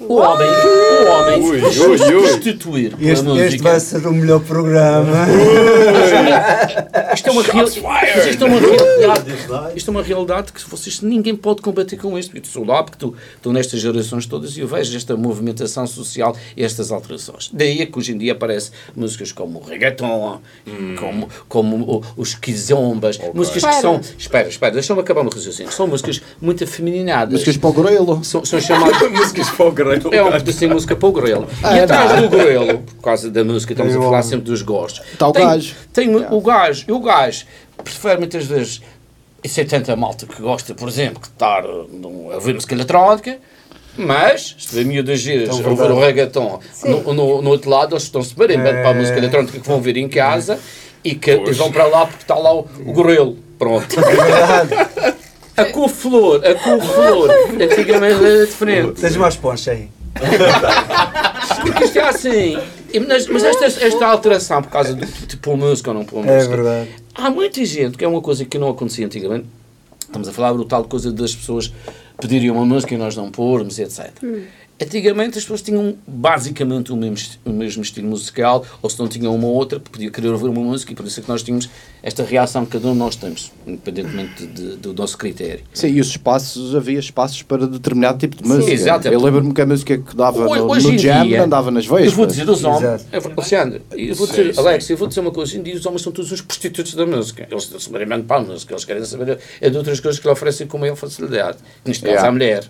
[0.00, 2.28] O homem, o homem Ui, deixou ui, ui.
[2.28, 5.26] substituir Este, este vai ser o melhor programa.
[7.14, 7.56] Isto é uma, real...
[7.56, 9.76] Mas isto é uma realidade.
[9.76, 12.36] Isto é uma realidade que vocês, ninguém pode combater com isto.
[12.36, 16.36] Eu sou lá porque tu- estou nestas gerações todas e eu vejo esta movimentação social
[16.56, 17.50] e estas alterações.
[17.52, 20.40] Daí é que hoje em dia aparecem músicas como o reggaeton,
[20.98, 24.00] como, como o- os quizombas, músicas que são.
[24.18, 25.72] Espera, espera, deixa-me acabar o meu raciocínio.
[25.72, 27.32] São músicas muito afeminadas.
[27.32, 28.24] Músicas para o grelo.
[28.24, 29.00] São, são chamadas.
[29.10, 30.14] Músicas para o grelo.
[30.14, 31.48] É um pedacinho de música para o grelo.
[31.62, 34.28] Ah, e é atrás do grelo, por causa da música, estamos a Eu falar amo.
[34.28, 35.02] sempre dos gostos.
[35.12, 35.74] Está o tem, gajo.
[35.92, 36.84] Tem o gajo.
[36.88, 37.44] E o gajo
[37.82, 38.80] prefere muitas vezes.
[39.42, 43.38] Isso é tanta malta que gosta, por exemplo, de estar num- a ouvir música eletrónica.
[43.96, 48.04] Mas, se vê miúdas giras a ouvir o reggaeton no, no, no outro lado, eles
[48.04, 50.58] estão-se bem para a música eletrónica que vão ouvir em casa
[51.02, 53.36] e que e vão para lá porque está lá o, o gorelo.
[53.58, 53.98] Pronto.
[53.98, 54.70] É verdade.
[55.56, 57.28] A couve-flor, a couve-flor,
[57.60, 58.92] antigamente era diferente.
[58.98, 59.90] Tens mais poncha aí.
[61.62, 62.58] Porque isto é assim.
[63.06, 66.56] Mas, mas esta, esta alteração por causa do tipo música ou não pôr É música.
[66.56, 66.90] verdade.
[67.14, 69.46] Há muita gente, que é uma coisa que não acontecia antigamente.
[70.00, 71.72] Estamos a falar do tal coisa das pessoas
[72.20, 74.10] pedirem uma música e nós não pormos, etc.
[74.82, 79.34] Antigamente as pessoas tinham basicamente o mesmo, o mesmo estilo musical, ou se não tinham
[79.34, 81.68] uma ou outra, podia querer ouvir uma música, e por isso é que nós tínhamos
[82.02, 85.62] esta reação que cada um de nós temos, independentemente de- do nosso critério.
[85.74, 88.72] Sim, e os espaços, havia espaços para determinado tipo de música.
[88.72, 89.06] Exato.
[89.08, 91.84] Eu lembro-me que a música que dava Hoje- no, hoje no jam dia, andava nas
[91.84, 92.28] Eu vou veias.
[92.32, 95.62] dizer os homens, Alexandre, eu vou dizer, Alex, eu vou dizer uma coisa, hoje em
[95.62, 97.46] dia os homens são todos uns prostitutos da música.
[97.50, 100.32] Eles não se para a música, eles querem saber é de outras coisas que lhe
[100.32, 101.58] oferecem com maior facilidade.
[101.84, 102.26] Neste caso Yeah.
[102.26, 102.64] é a mulher.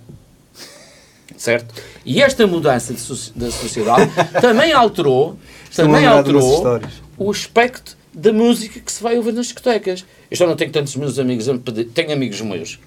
[1.40, 1.74] Certo?
[2.04, 4.10] E esta mudança de soci- da sociedade
[4.42, 5.38] também alterou,
[5.74, 6.70] também alterou
[7.16, 10.04] o aspecto da música que se vai ouvir nas discotecas.
[10.30, 12.78] Eu já não tenho tantos meus amigos, a me pedir- tenho amigos meus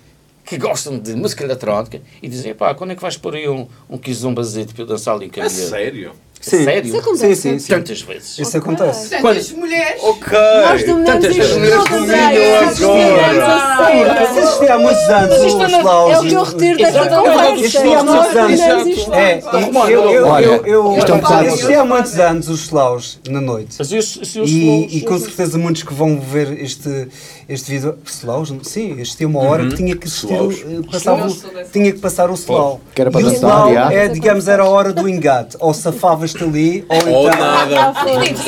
[0.46, 3.68] que gostam de música eletrónica e dizem, pá, quando é que vais pôr aí um,
[3.90, 5.50] um quizombazito para eu dançar ali em É caminho?
[5.70, 6.12] sério?
[6.44, 6.64] Sim.
[6.66, 6.88] Sério?
[6.90, 7.36] Isso acontece.
[7.36, 7.74] Sim, sim, sim.
[7.74, 8.38] Tantas vezes.
[8.38, 9.10] Isso acontece.
[9.10, 10.04] Tantas mulheres.
[10.04, 10.38] Ok!
[10.38, 12.60] Nós dominamos Tantas isto mulheres comigo Andréia.
[12.70, 14.24] agora.
[14.24, 16.14] Isso existia há muitos anos, isto os não- Laos.
[16.14, 17.16] É o que eu retiro desta Exato.
[17.16, 17.52] conversa.
[17.56, 18.88] Existia há muitos anos.
[18.98, 19.72] Isto É, isto é um
[21.80, 23.76] há muitos anos os slaus na noite.
[23.80, 23.92] Mas
[24.92, 27.08] E, com certeza muitos que vão ver este,
[27.48, 27.98] este vídeo.
[28.06, 28.54] Slaus?
[28.64, 30.56] Sim, existia uma hora que tinha que o- eh,
[30.92, 31.38] passava, o-
[31.72, 32.82] tinha que passar o slau.
[32.94, 35.56] Que era para e o dançar, é, digamos, era a hora do engate.
[35.60, 35.74] Ou
[36.34, 37.94] safavas-te ali, ou Ou então nada.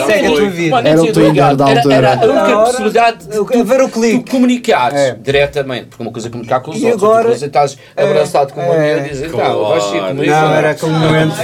[0.08, 0.80] segue a tua vida.
[0.90, 1.94] Era o Twitter da altura.
[1.96, 4.24] era a única Era a possibilidade de ver o clique.
[4.24, 5.16] tu comunicares É.
[5.16, 5.86] diretamente.
[5.88, 8.04] Porque uma coisa é comunicar com os E outros, agora- outra coisa é estás é,
[8.04, 10.16] abraçado com uma mulher e dizes, então, vais ser Claro.
[10.16, 10.32] comigo.
[10.32, 11.36] Não, ou era aquele momento.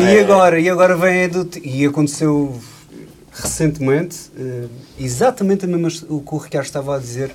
[0.00, 0.60] E agora?
[0.60, 1.48] E agora vem do.
[1.62, 2.58] E aconteceu
[3.34, 4.64] recentemente eh,
[5.00, 5.68] exatamente a
[6.08, 7.30] o que o Ricardo estava a dizer.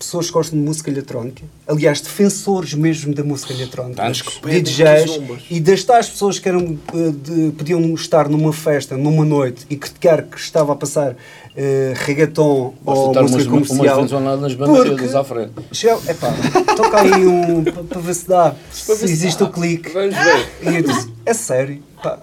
[0.00, 4.02] Pessoas que gostam de música eletrónica, aliás, defensores mesmo da música eletrónica,
[4.40, 5.20] pedem DJs,
[5.50, 9.76] e das tais pessoas que eram, eh, de- podiam estar numa festa, numa noite, e
[9.76, 11.14] que quer que estava a passar
[11.54, 14.20] eh, reggaeton Basta ou música umas, umas comercial.
[14.22, 15.52] lá nas Porque- bandeiras à frente.
[15.70, 16.32] Chegava, epá,
[16.76, 19.90] toca aí um pa- para ver se dá, se existe o clique.
[19.90, 20.48] Vamos ver.
[20.62, 21.82] E eu disse, é sério?
[22.02, 22.18] Pá,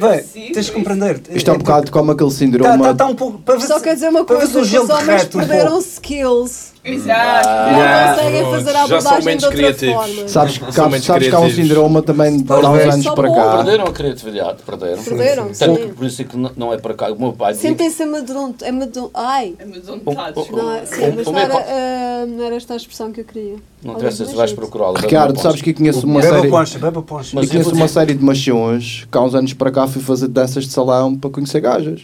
[0.00, 1.20] bem, possível tens de compreender.
[1.30, 2.64] Isto é um bocado como aquele síndrome.
[2.68, 5.28] Tá, tá, tá um pouco, para ver Só quer dizer uma coisa, os homens um
[5.38, 6.70] perderam skills.
[6.82, 7.48] Exato.
[7.48, 8.14] Não Yeah.
[8.14, 9.94] conseguem fazer a Já são abordagem de menos outra criativos.
[9.94, 10.28] forma.
[10.28, 13.34] Sabes, São sabes, que há um síndrome também de há uns anos para bom.
[13.34, 13.56] cá.
[13.58, 15.02] Perderam a criatividade, perderam.
[15.02, 15.86] Perderam, Tanto sim.
[15.88, 17.10] que por isso é que não não é para cá.
[17.12, 18.66] O meu pai Sentem-se amedrontados.
[18.68, 19.10] Amedron...
[19.12, 19.54] Ai!
[19.62, 20.48] Amedrontados.
[20.48, 23.24] Um- Não, é- sim, mas não era, ah, não era esta a expressão que eu
[23.24, 23.56] queria.
[23.82, 24.98] Não interessa se vais procurá-la.
[25.00, 26.48] Ricardo, sabes que eu conheço uma Beba série.
[26.50, 27.30] poncha, beba poncha.
[27.34, 30.28] Mas eu conheço uma série de machões que há uns anos para cá fui fazer
[30.28, 32.02] danças de salão para conhecer gajas.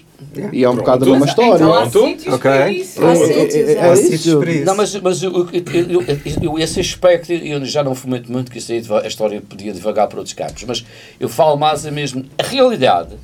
[0.53, 1.55] E é um bocado a mesma história.
[1.55, 2.35] Então há Pronto.
[2.35, 2.51] Ok.
[2.51, 3.89] Há É- é- é.
[3.93, 4.65] é sítios para isso.
[4.67, 6.03] Não, mas, mas eu, eu,
[6.43, 10.09] eu- esse aspecto eu já não fomento muito, que isso aí a história podia devagar
[10.09, 10.85] para outros campos, mas
[11.21, 13.15] eu falo mais a mesmo a realidade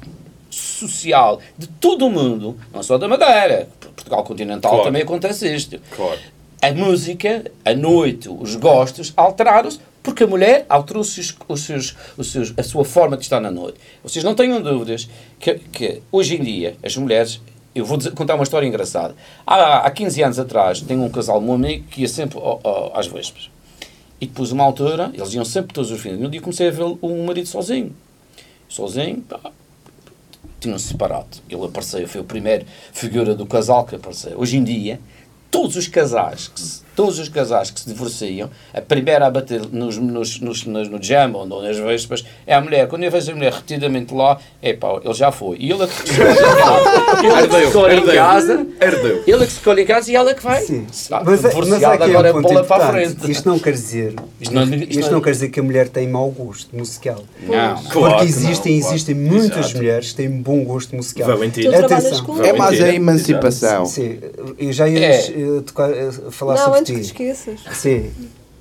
[0.50, 4.84] social de todo o mundo, não só da Madeira, Portugal continental Claro.
[4.86, 5.80] também acontece isto.
[5.96, 6.18] Claro.
[6.60, 12.30] A música, a noite, os gostos alteraram-se porque a mulher alterou-se os, os seus, os
[12.30, 13.78] seus, a sua forma de estar na noite.
[14.02, 15.08] Vocês não tenham dúvidas
[15.40, 17.40] que, que hoje em dia as mulheres.
[17.74, 19.14] Eu vou dizer- contar uma história engraçada.
[19.46, 22.98] Há, há 15 anos atrás, tenho um casal, um amigo, que ia sempre ao- ao-
[22.98, 23.50] às vespas.
[24.20, 26.20] E depois, uma altura, eles iam sempre todos os fins.
[26.20, 27.94] E um dia comecei a ver o marido sozinho.
[28.68, 29.40] Sozinho, pá,
[30.60, 31.38] tinham-se separado.
[31.48, 34.38] Ele apareceu, foi o primeiro figura do casal que apareceu.
[34.38, 35.00] Hoje em dia,
[35.50, 39.60] todos os casais, que se- todos os casais que se divorciam, a primeira a bater
[39.72, 42.86] nos, nos, nos, nos- no jam ou nas vespas é a mulher.
[42.88, 45.56] Quando eu vejo a mulher repetidamente lá, é pá, ele já foi.
[45.58, 47.22] E ele é que escolhe em casa.
[47.22, 48.66] Ele é que escolhe em casa.
[48.80, 49.22] Herdeu.
[49.26, 50.60] Ele é que escolhe em casa e ela é que vai.
[50.62, 50.86] Sim.
[50.88, 53.30] Mas, é- mas há divorciada, aqui agora um é ponto bola para a frente.
[53.30, 55.88] Isto não quer dizer, Isto não- isto, isto não- não quer dizer que a mulher
[55.88, 57.22] tem mau gosto musical.
[57.42, 57.74] Não.
[57.76, 58.94] Porque Claro existem, não, claro.
[58.94, 59.76] existem muitas Exato.
[59.76, 61.30] mulheres que têm bom gosto musical.
[61.30, 62.44] Atenção.
[62.44, 63.86] É mais a emancipação.
[63.86, 64.18] Sim,
[64.58, 65.16] eu já ia É.
[65.26, 67.60] eh, tocar, eh, falar Não, sobre antes que te esqueças.
[67.76, 68.10] Sim,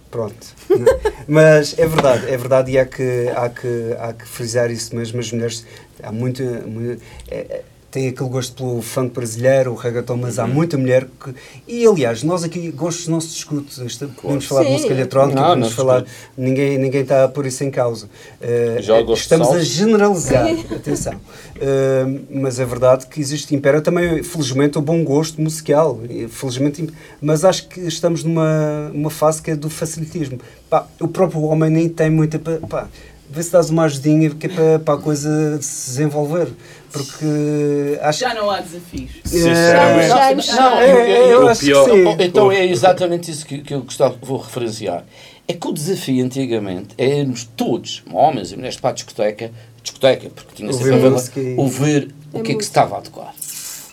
[0.10, 0.48] pronto.
[1.28, 5.20] Mas é verdade, é verdade e há que, há que, há que frisar isso mesmo.
[5.20, 5.66] As mulheres,
[6.02, 6.44] há muita.
[6.44, 10.44] muito- é- é- tem aquele gosto pelo funk brasileiro, o reggaeton, mas Uhum.
[10.46, 11.36] há muita mulher que.
[11.68, 13.76] E aliás, nós aqui, gostos não se discute.
[14.22, 14.74] Podemos falar de Sim.
[14.74, 16.06] música eletrónica, Não, podemos não falar.
[16.38, 18.10] Ninguém, ninguém está a pôr isso em causa.
[18.40, 21.14] De estamos a generalizar, atenção.
[21.16, 26.00] Uh, mas é verdade que existe, impera também, felizmente, o bom gosto musical.
[26.30, 26.88] Felizmente,
[27.22, 30.40] mas acho que estamos numa uma fase que é do facilitismo.
[30.70, 32.40] Pá, o próprio homem nem tem muita.
[32.40, 32.88] Pá,
[33.32, 36.50] vê se dás uma ajudinha que é para, para a coisa se desenvolver.
[36.92, 39.12] Porque acho Já não há desafios.
[39.24, 40.08] Sinceramente.
[40.10, 42.16] Já- Não, já- É, é, eu O acho pior- que sim.
[42.20, 45.06] Então é exatamente isso que, que eu gostava, vou referenciar.
[45.48, 49.52] É que o desafio antigamente é irmos todos, homens e mulheres, para a discoteca,
[49.82, 50.84] discoteca, porque tinha Ouvir
[51.26, 53.34] sempre e- ouvir o É que é que se estava a tocar.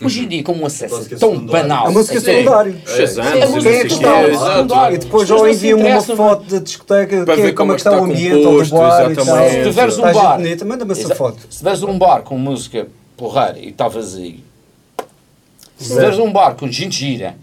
[0.01, 2.75] Hoje em dia, como o acesso é tão banal, A música é- secundária.
[2.85, 4.95] É sei música quê, secundária.
[4.95, 7.81] E depois se enviam-me uma foto da discoteca, Para que é ver como é que
[7.81, 9.15] está o ambiente, ou do bar e.
[9.15, 11.39] Se tiveres um bar, manda-me essa foto.
[11.49, 12.87] Se tiveres um bar com música
[13.17, 14.39] porreira e está vazio,
[15.77, 17.35] se tiveres um bar com gente gira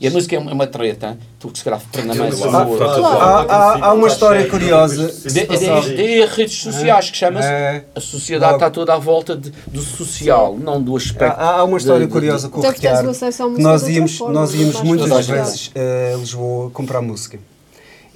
[0.00, 2.26] e a música é uma- é uma treta, tu que se calhar prende a mão
[2.26, 2.76] essa Ah, boa.
[2.78, 3.04] claro.
[3.04, 5.06] Há, há- há uma história curiosa.
[5.30, 7.84] De- de- de redes sociais que chama-se É.
[7.94, 11.38] a sociedade está toda à volta de- do social, não do aspecto.
[11.40, 13.58] Há, há uma história de- de- curiosa com o Até porque tens o Ricardo.
[13.62, 17.38] Nós íamos, nós íamos mais muitas vezes a Lisboa comprar música.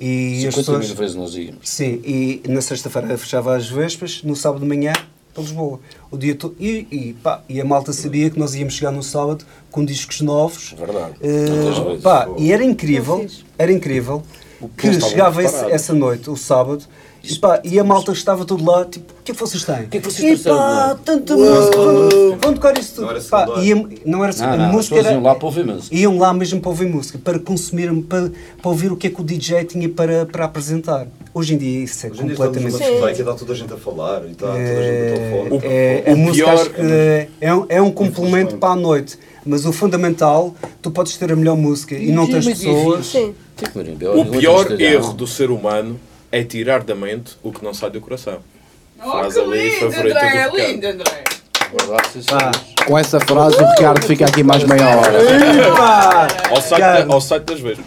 [0.00, 0.98] E as 50 mil pessoas.
[0.98, 1.58] vezes nós íamos.
[1.68, 4.92] Sim, e na sexta-feira fechava as vespas, no sábado de manhã
[5.38, 5.80] para Lisboa.
[6.10, 6.54] O dia todo.
[6.58, 10.20] E, e, pá, e a malta sabia que nós íamos chegar no sábado com discos
[10.20, 10.74] novos.
[10.76, 11.14] É verdade.
[11.20, 12.02] Vezes.
[12.02, 13.26] pá, e era incrível,
[13.56, 14.22] era incrível
[14.60, 16.84] O que chegava esse- essa noite, o sábado,
[17.30, 19.86] e, pá, e a malta estava tudo lá, tipo, o que é que vocês têm?
[19.88, 23.02] que é que vocês e pá, tanta música, vão, vão tocar isso tudo.
[23.02, 23.64] Não era Pá, secundário.
[23.64, 25.94] e a- não era Não, a não, música era, iam lá para ouvir música.
[25.94, 28.30] iam lá mesmo para ouvir música, para consumir, para,
[28.62, 31.06] para ouvir o que é que o DJ tinha para, para apresentar.
[31.34, 33.52] Hoje em dia isso é Hoje em dia estamos numa completamente discoteca e está toda
[33.52, 35.60] a gente a falar e está toda a gente no telefone.
[35.64, 38.76] é, O a música pior- acho que é, é um, é um complemento para a
[38.76, 43.06] noite, mas o fundamental, tu podes ter a melhor música e não tens pessoas.
[43.06, 43.34] Sim.
[44.16, 45.98] O pior erro do ser humano
[46.30, 48.38] é tirar da mente o que não sai do coração.
[49.02, 50.56] Oh, Frase que ali lindo, favorita do André, Ricardo.
[50.56, 51.24] lindo, André.
[52.32, 52.50] Ah.
[52.86, 55.18] Com essa frase, o Ricardo fica aqui mais meia hora.
[56.50, 57.84] Ao site, da, ao site das vezes.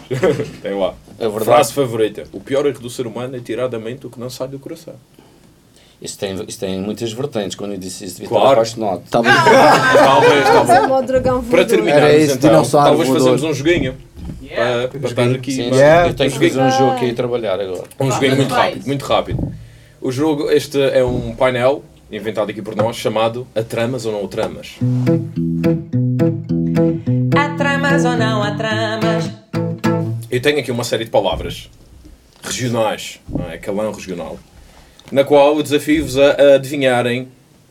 [0.62, 0.94] Tem lá.
[1.18, 1.44] É verdade.
[1.44, 2.24] Frase favorita.
[2.32, 4.58] O pior erro do ser humano é tirar da mente o que não sai do
[4.58, 4.94] coração.
[6.00, 7.56] Isso tem, isso tem muitas vertentes.
[7.56, 8.62] Quando eu disse isso, devia Claro.
[8.62, 9.02] estar apaixonado.
[9.10, 9.28] Tá bom.
[9.98, 10.80] Talvez, é talvez.
[10.80, 11.66] como o dragão Para voador.
[11.66, 13.24] terminarmos Era esse então, dinossauro talvez voador.
[13.30, 13.96] fazemos um joguinho.
[14.52, 14.88] Yeah.
[14.88, 15.52] Para, para estar aqui.
[15.52, 16.08] Sim, Yeah.
[16.08, 17.84] Eu tenho que fazer um jogo aqui e trabalhar agora.
[17.98, 19.52] Um joguinho muito rápido, muito rápido.
[20.00, 24.28] O jogo, este é um painel inventado aqui por nós, chamado A Tramas ou Não
[24.28, 24.76] Tramas.
[27.34, 29.30] Há tramas ou não há tramas?
[30.30, 31.70] Eu tenho aqui uma série de palavras
[32.42, 33.56] regionais, não é?
[33.56, 34.38] calão regional,
[35.10, 37.28] na qual eu desafio-vos a, a adivinharem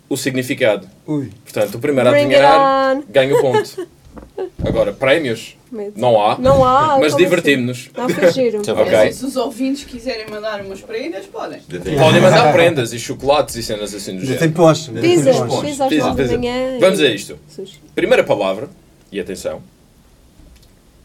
[0.09, 0.87] o significado.
[1.05, 1.29] Ui.
[1.43, 3.87] Portanto, o primeiro a adivinhar ganha o ponto.
[4.65, 5.93] Agora, prémios Medo.
[5.95, 6.97] não há, Não há.
[6.99, 7.89] mas como divertimos-nos.
[7.95, 8.21] assim?
[8.21, 8.57] Não, giro.
[8.57, 9.13] Então, Ok.
[9.13, 11.61] Se os ouvintes quiserem mandar umas prendas, podem.
[11.61, 14.39] Podem mandar prendas e chocolates e cenas assim do Já género.
[14.39, 14.91] tem posto.
[14.91, 15.61] Pizza, Tem posto.
[15.61, 16.37] pizza às Pizza, nove da pizza.
[16.37, 16.79] manhã.
[16.79, 17.39] Vamos a isto.
[17.47, 17.79] Sushi.
[17.95, 18.69] Primeira palavra,
[19.11, 19.61] e atenção,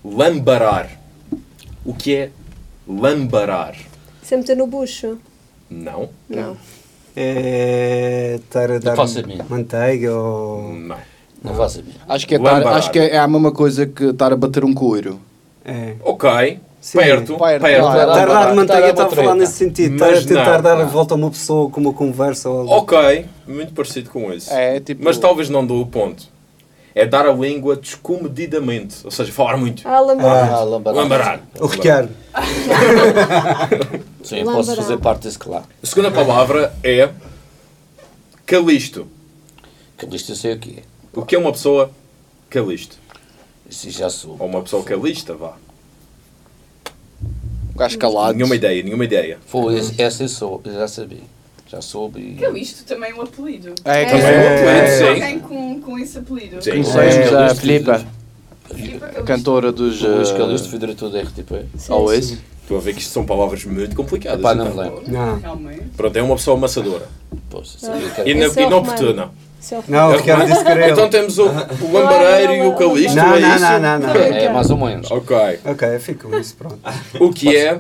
[0.04, 0.90] lambarar.
[1.84, 2.30] O que é
[2.86, 3.76] lambarar?
[4.22, 5.18] Sem meter no bucho.
[5.70, 6.56] Não, Não.
[7.18, 8.94] É estar a dar
[9.48, 10.72] manteiga ou.
[10.74, 10.98] não.
[11.42, 11.94] Não faz a minha.
[12.08, 12.78] Acho que, é tar- Lambarar.
[12.78, 15.20] acho que é a mesma coisa que estar a bater um coiro.
[15.64, 15.94] É.
[16.02, 16.98] Ok, Sim.
[16.98, 17.80] perto, Perto, perto.
[17.80, 17.98] claro.
[17.98, 19.94] Estar a dar Estar manteiga a está a falar nesse sentido.
[19.94, 22.60] Estar a Mas tentar não, dar a volta a uma pessoa com uma conversa ou
[22.60, 22.72] algo.
[22.74, 24.52] Ok, muito parecido com isso.
[24.52, 25.04] É tipo.
[25.04, 26.34] Mas talvez não dou o ponto.
[26.94, 29.86] É dar a língua descomedidamente, ou seja, falar muito.
[29.86, 30.50] Ah, lambar.
[30.54, 30.96] Ah, lambarar.
[31.02, 31.40] Lambarar.
[31.60, 32.08] O Ricardo.
[34.22, 34.76] Sim, eu posso Lambarar.
[34.76, 35.64] fazer parte desse claro.
[35.82, 37.10] A segunda palavra é
[38.46, 39.06] calisto.
[39.98, 40.82] Calisto eu sei o que é.
[41.16, 41.90] O que é uma pessoa
[42.50, 42.98] calisto?
[43.68, 44.36] Isso já sou.
[44.38, 45.54] Ou uma pessoa calista, vá.
[47.74, 48.34] Um gajo calado.
[48.36, 49.38] Nenhuma ideia, nenhuma ideia.
[49.46, 51.22] Foi, essa eu sou, eu já sabia.
[51.68, 52.20] Já soube.
[52.20, 53.74] e- Calisto também é um apelido.
[53.84, 54.04] É, É.
[54.04, 55.04] que É, sim.
[55.08, 56.62] Alguém com, com esse apelido.
[56.62, 56.70] Sim.
[56.70, 58.06] Conhecemos a Filipa,
[59.24, 60.00] cantora dos.
[60.02, 61.66] O Luís Calisto foi diretor da RTP.
[61.88, 62.38] Always.
[62.62, 64.40] Estou a ver que isto são palavras muito complicadas.
[64.42, 64.76] Pá, não então.
[64.76, 65.12] me lembro.
[65.12, 65.38] Não.
[65.40, 65.82] Realmente.
[65.96, 67.08] Pronto, é uma pessoa amassadora.
[68.24, 68.24] É
[68.58, 69.30] o Inoportuna.
[69.74, 71.10] É Não, o É Ricardo disse que era Então ele.
[71.10, 73.60] temos o, o lambareiro e o calisto, Não, é não, isso?
[73.60, 74.14] não, não, não.
[74.14, 75.10] É mais ou menos.
[75.10, 75.36] Ok.
[75.64, 76.78] Ok, fico com isso, pronto.
[77.20, 77.78] O que é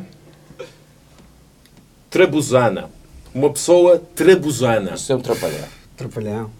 [2.10, 2.90] trabuzana?
[3.34, 4.92] Uma pessoa trabuzana.
[4.94, 5.64] Isso é um trapalhão.
[5.96, 6.50] Trapalhão.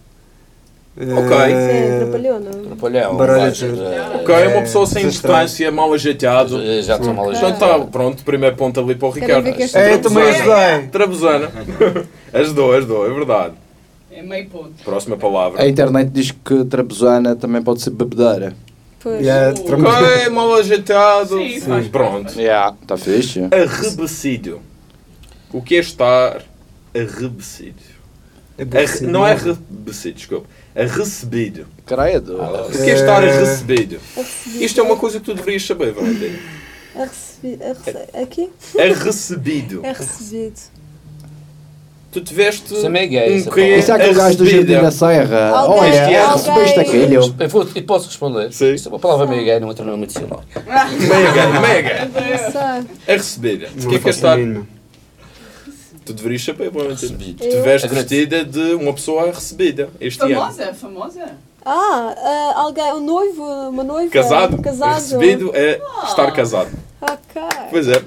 [0.99, 1.37] Ok.
[1.37, 2.63] É, atrapalhou, não?
[2.65, 3.17] Trapalhão.
[3.17, 6.63] Barulho vai, de- eh, Ok, é uma pessoa sem é importância, mal ajeitado.
[6.63, 7.53] eh, Já estou mal ajeitado.
[7.55, 9.47] está pronto, primeiro ponto ali para o Ricardo.
[9.47, 10.65] É, eu também Trabuzana.
[10.67, 10.89] ajudei.
[10.89, 11.51] Trabuzana.
[12.33, 13.55] ajudou, ajudou, é verdade.
[14.17, 14.83] É meio ponto.
[14.83, 15.63] Próxima palavra.
[15.63, 18.57] A internet diz que trapezana também pode ser bebedeira.
[19.01, 19.21] Pois.
[19.21, 21.37] Yeah, tram- Ok, mal ajeitado.
[21.39, 22.41] Sim, faz Pronto.
[22.41, 23.43] Yeah, está fixe.
[23.53, 24.61] Arrebecido.
[25.53, 26.43] O que é estar
[26.95, 27.83] arrebecido?
[28.59, 30.47] Arre- não é arrebecido, desculpa.
[30.75, 31.67] Arrecebido.
[31.85, 32.41] Credo.
[32.43, 34.01] O que é estar arrecebido?
[34.17, 36.39] A receber- Isto é uma coisa que tu deverias saber, Valentina.
[36.95, 38.51] a receber- a rece- Aqui?
[38.79, 39.81] Arrecebido.
[39.85, 40.59] É recebido.
[42.13, 43.79] Tu tiveste Isso é meio gay, um isso é.
[43.79, 44.73] Isso é aquele gajo do recebida.
[44.73, 45.51] Jardim da Serra.
[45.51, 47.35] Alguém- Olha, alguém- recebeste aquilo.
[47.39, 48.53] Eu vou- eu posso responder?
[48.53, 48.73] Sim.
[48.73, 50.45] Isso é uma palavra meio gay, não entra no meu dicionário.
[50.65, 52.91] Meia gay, meia gay.
[53.09, 53.69] A recebida.
[53.77, 54.37] Não que é que está?
[54.37, 54.67] mínima.
[56.07, 57.03] Tu deverias saber, provavelmente.
[57.03, 57.39] Recebido.
[57.43, 60.35] Tu tiveste vestida de uma pessoa recebida este ano.
[60.37, 61.25] Famosa, famosa.
[61.65, 64.09] Ah, ah, alguém, um noivo, uma noiva.
[64.11, 64.63] Casado.
[64.63, 64.95] Casado.
[64.95, 66.71] Recebido é estar casado.
[67.01, 67.43] Ok.
[67.71, 68.03] Pois é.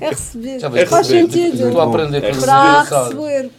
[0.00, 0.58] É receber.
[0.60, 1.32] Já vês, Faz receber.
[1.32, 1.66] sentido.
[1.66, 3.50] Estou a aprender É com Para receber.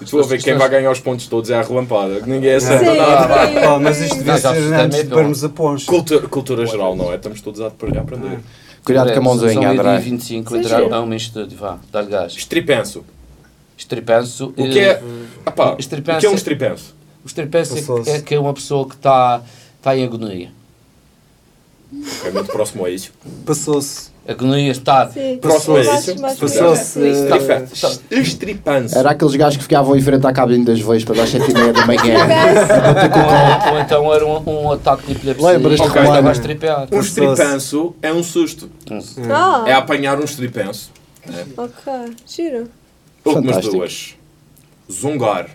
[0.00, 2.20] Estou a ver quem vai ganhar os pontos todos é a relampada.
[2.20, 2.96] que Ninguém acerta Sim.
[2.96, 3.28] nada.
[3.60, 5.86] Pá, mas isto devia ser antes de parmos a poncho.
[5.86, 7.16] Cultura, cultura geral, não é?
[7.16, 8.40] Estamos todos a aprender.
[8.84, 9.82] Cuidado com a mãozinha, André.
[9.82, 12.32] meio-dia e 25, Sim, entrar um estúdio, vá, dá-lhe gás.
[12.32, 13.04] Estripenso.
[13.76, 14.46] Estripenso.
[14.56, 15.02] O que é.
[15.46, 16.94] Epá, o Estripenso que é um é- estripenso?
[17.22, 19.42] O estripenso é, é que é uma pessoa que está
[19.82, 20.50] tá em agonia.
[22.24, 23.12] É muito próximo a isso.
[23.46, 24.10] Passou-se.
[24.26, 25.08] Agonia está.
[25.08, 25.38] Sim.
[25.40, 26.14] Próximo a isso.
[26.20, 27.00] Passou-se.
[27.00, 28.20] eh.
[28.20, 28.98] Estripenso.
[28.98, 31.54] Era aqueles gajos que ficavam em frente à cabine das veias para dar 7 e
[31.54, 32.02] meia da manhã.
[33.68, 35.48] Ou, ou então era um, um ataque de epilepsia.
[35.48, 36.08] Lembras-te, Romano?
[36.08, 36.88] estava a estripear.
[36.92, 38.70] Um estripenso é um susto.
[39.30, 40.90] Ah, É apanhar um estripenso.
[41.56, 41.92] ok.
[42.26, 42.68] Giro.
[43.24, 44.14] Últimas duas.
[44.92, 45.48] Zungar.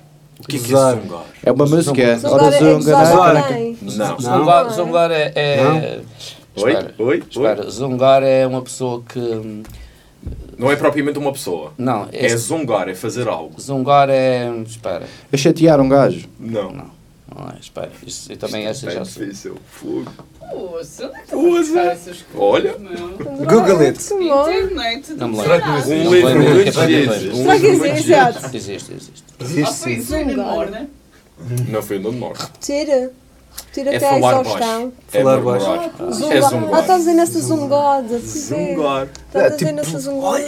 [0.43, 0.95] O que é que é Zungar.
[1.01, 1.23] zungar?
[1.43, 2.17] É uma música.
[2.19, 3.39] Zongar Ora, é zunga, gozar né?
[3.41, 3.77] alguém.
[3.81, 4.19] Não.
[4.19, 5.31] Zongar, zongar é.
[5.35, 5.99] é-
[6.55, 6.71] Oi?
[6.71, 7.05] Espera, Oi?
[7.07, 7.23] Oi?
[7.29, 7.69] espera.
[7.69, 9.19] Zongar é uma pessoa que.
[9.19, 9.63] hum,
[10.57, 11.73] Não é propriamente uma pessoa.
[11.77, 13.59] Não, é, É zungar, é fazer algo.
[13.59, 14.49] zongar é.
[14.65, 15.05] Espera.
[15.31, 16.27] A chatear um gajo.
[16.39, 16.71] Não.
[16.71, 16.93] Não.
[17.35, 17.89] Não é, espera.
[18.05, 19.25] Isso, eu também essa É já sei.
[19.25, 19.57] difícil.
[19.67, 20.11] Fogo.
[20.39, 21.97] Poxa, é Poxa.
[22.37, 22.75] Olha.
[23.49, 23.97] Google it.
[24.13, 25.13] Internet.
[25.13, 25.71] Não me Será lembro.
[25.71, 28.11] um livro é Será que existe?
[28.11, 28.55] Exato.
[28.55, 28.93] Existe,
[29.39, 29.63] existe.
[29.99, 30.87] Ah, foi ainda demora, né?
[31.69, 32.33] Não foi onde morre.
[32.39, 33.11] Repetir.
[33.55, 34.81] Repetir É até a falar exaustão.
[34.81, 34.93] baixo.
[35.13, 36.11] É Falar.
[36.11, 36.31] Zungar.
[36.33, 38.07] É Ah, está a dizer nessa zungada.
[38.09, 38.73] pois é.
[38.75, 39.07] Zungar.
[39.27, 40.45] Está a dizer nessa zungada.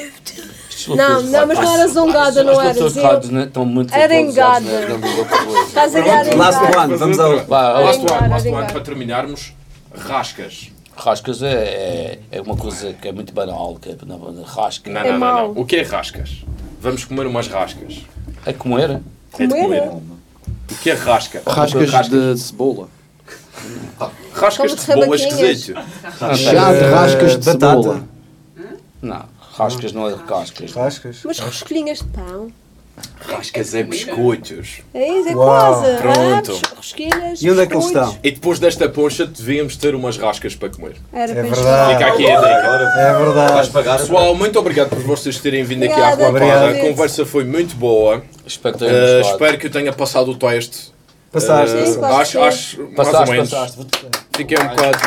[0.88, 2.74] Não, não, mas não era zungada, não era.
[2.74, 5.60] Dizia- rádios né, estão muito Era atualizadas engada.
[5.68, 6.80] Estás a ganhar Last engada.
[6.82, 7.32] one, vamos ao.
[7.48, 9.54] Last one, last one, para terminarmos.
[9.98, 10.72] Rascas.
[10.96, 13.96] Rascas é, é, é uma coisa que é muito banal, que é
[14.46, 14.90] rasca.
[14.90, 15.54] Não, É não, não, mau.
[15.54, 15.62] não.
[15.62, 16.44] O que é rascas?
[16.82, 18.02] Vamos comer umas rascas.
[18.46, 19.02] É comer.
[19.40, 19.82] É de Comer?
[19.82, 20.02] comer.
[20.72, 21.42] O que é rasca?
[21.46, 22.88] Rascas de cebola.
[24.34, 25.34] Rascas Como de cebola rabaquinhas.
[25.34, 25.80] esquisito.
[26.36, 27.82] Chá de rascas de batata.
[27.82, 28.04] cebola.
[29.02, 29.26] Não,
[29.58, 30.72] rascas não é rascas.
[30.74, 31.18] Rascas.
[31.24, 32.52] Mas rosquilhinhas de pão.
[33.28, 34.82] Rascas é biscoitos.
[34.94, 35.98] É isso, é quase.
[35.98, 36.62] Pronto.
[36.64, 37.42] Ah, rosquilhas.
[37.42, 38.18] E onde é que eles estão?
[38.24, 40.96] E depois desta poncha devíamos ter umas rascas para comer.
[41.12, 41.94] Era É verdade.
[41.94, 42.48] Fica aqui a dica.
[42.48, 43.70] É Vais verdade.
[43.72, 43.98] pagar.
[44.00, 46.70] Pessoal, muito obrigado por vocês terem vindo aqui à Relampada.
[46.70, 48.24] A conversa foi muito boa.
[48.46, 50.94] Espero que Uh, espero que eu tenha passado o teste.
[51.32, 51.76] Passaste.
[51.76, 53.50] Uh, Sim, claro acho, acho mais ou Passaste, menos.
[53.50, 53.78] passaste.
[54.36, 54.98] Fiquei um bocado.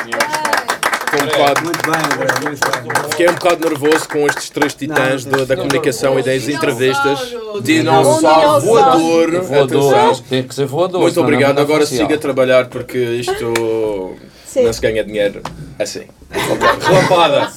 [1.10, 2.00] Um bocado, Muito bem,
[2.42, 3.10] muito bem.
[3.10, 7.34] fiquei um bocado nervoso com estes três titãs Não, da, da comunicação e das entrevistas.
[7.62, 8.60] Dinossauro.
[8.66, 9.40] Voador.
[9.42, 11.00] Voador, tem que ser voador.
[11.00, 11.58] Muito obrigado.
[11.58, 13.32] é Agora siga a trabalhar porque isto
[14.44, 14.64] Sim.
[14.64, 15.40] não se ganha dinheiro
[15.78, 16.02] assim.
[16.30, 17.50] Relampada.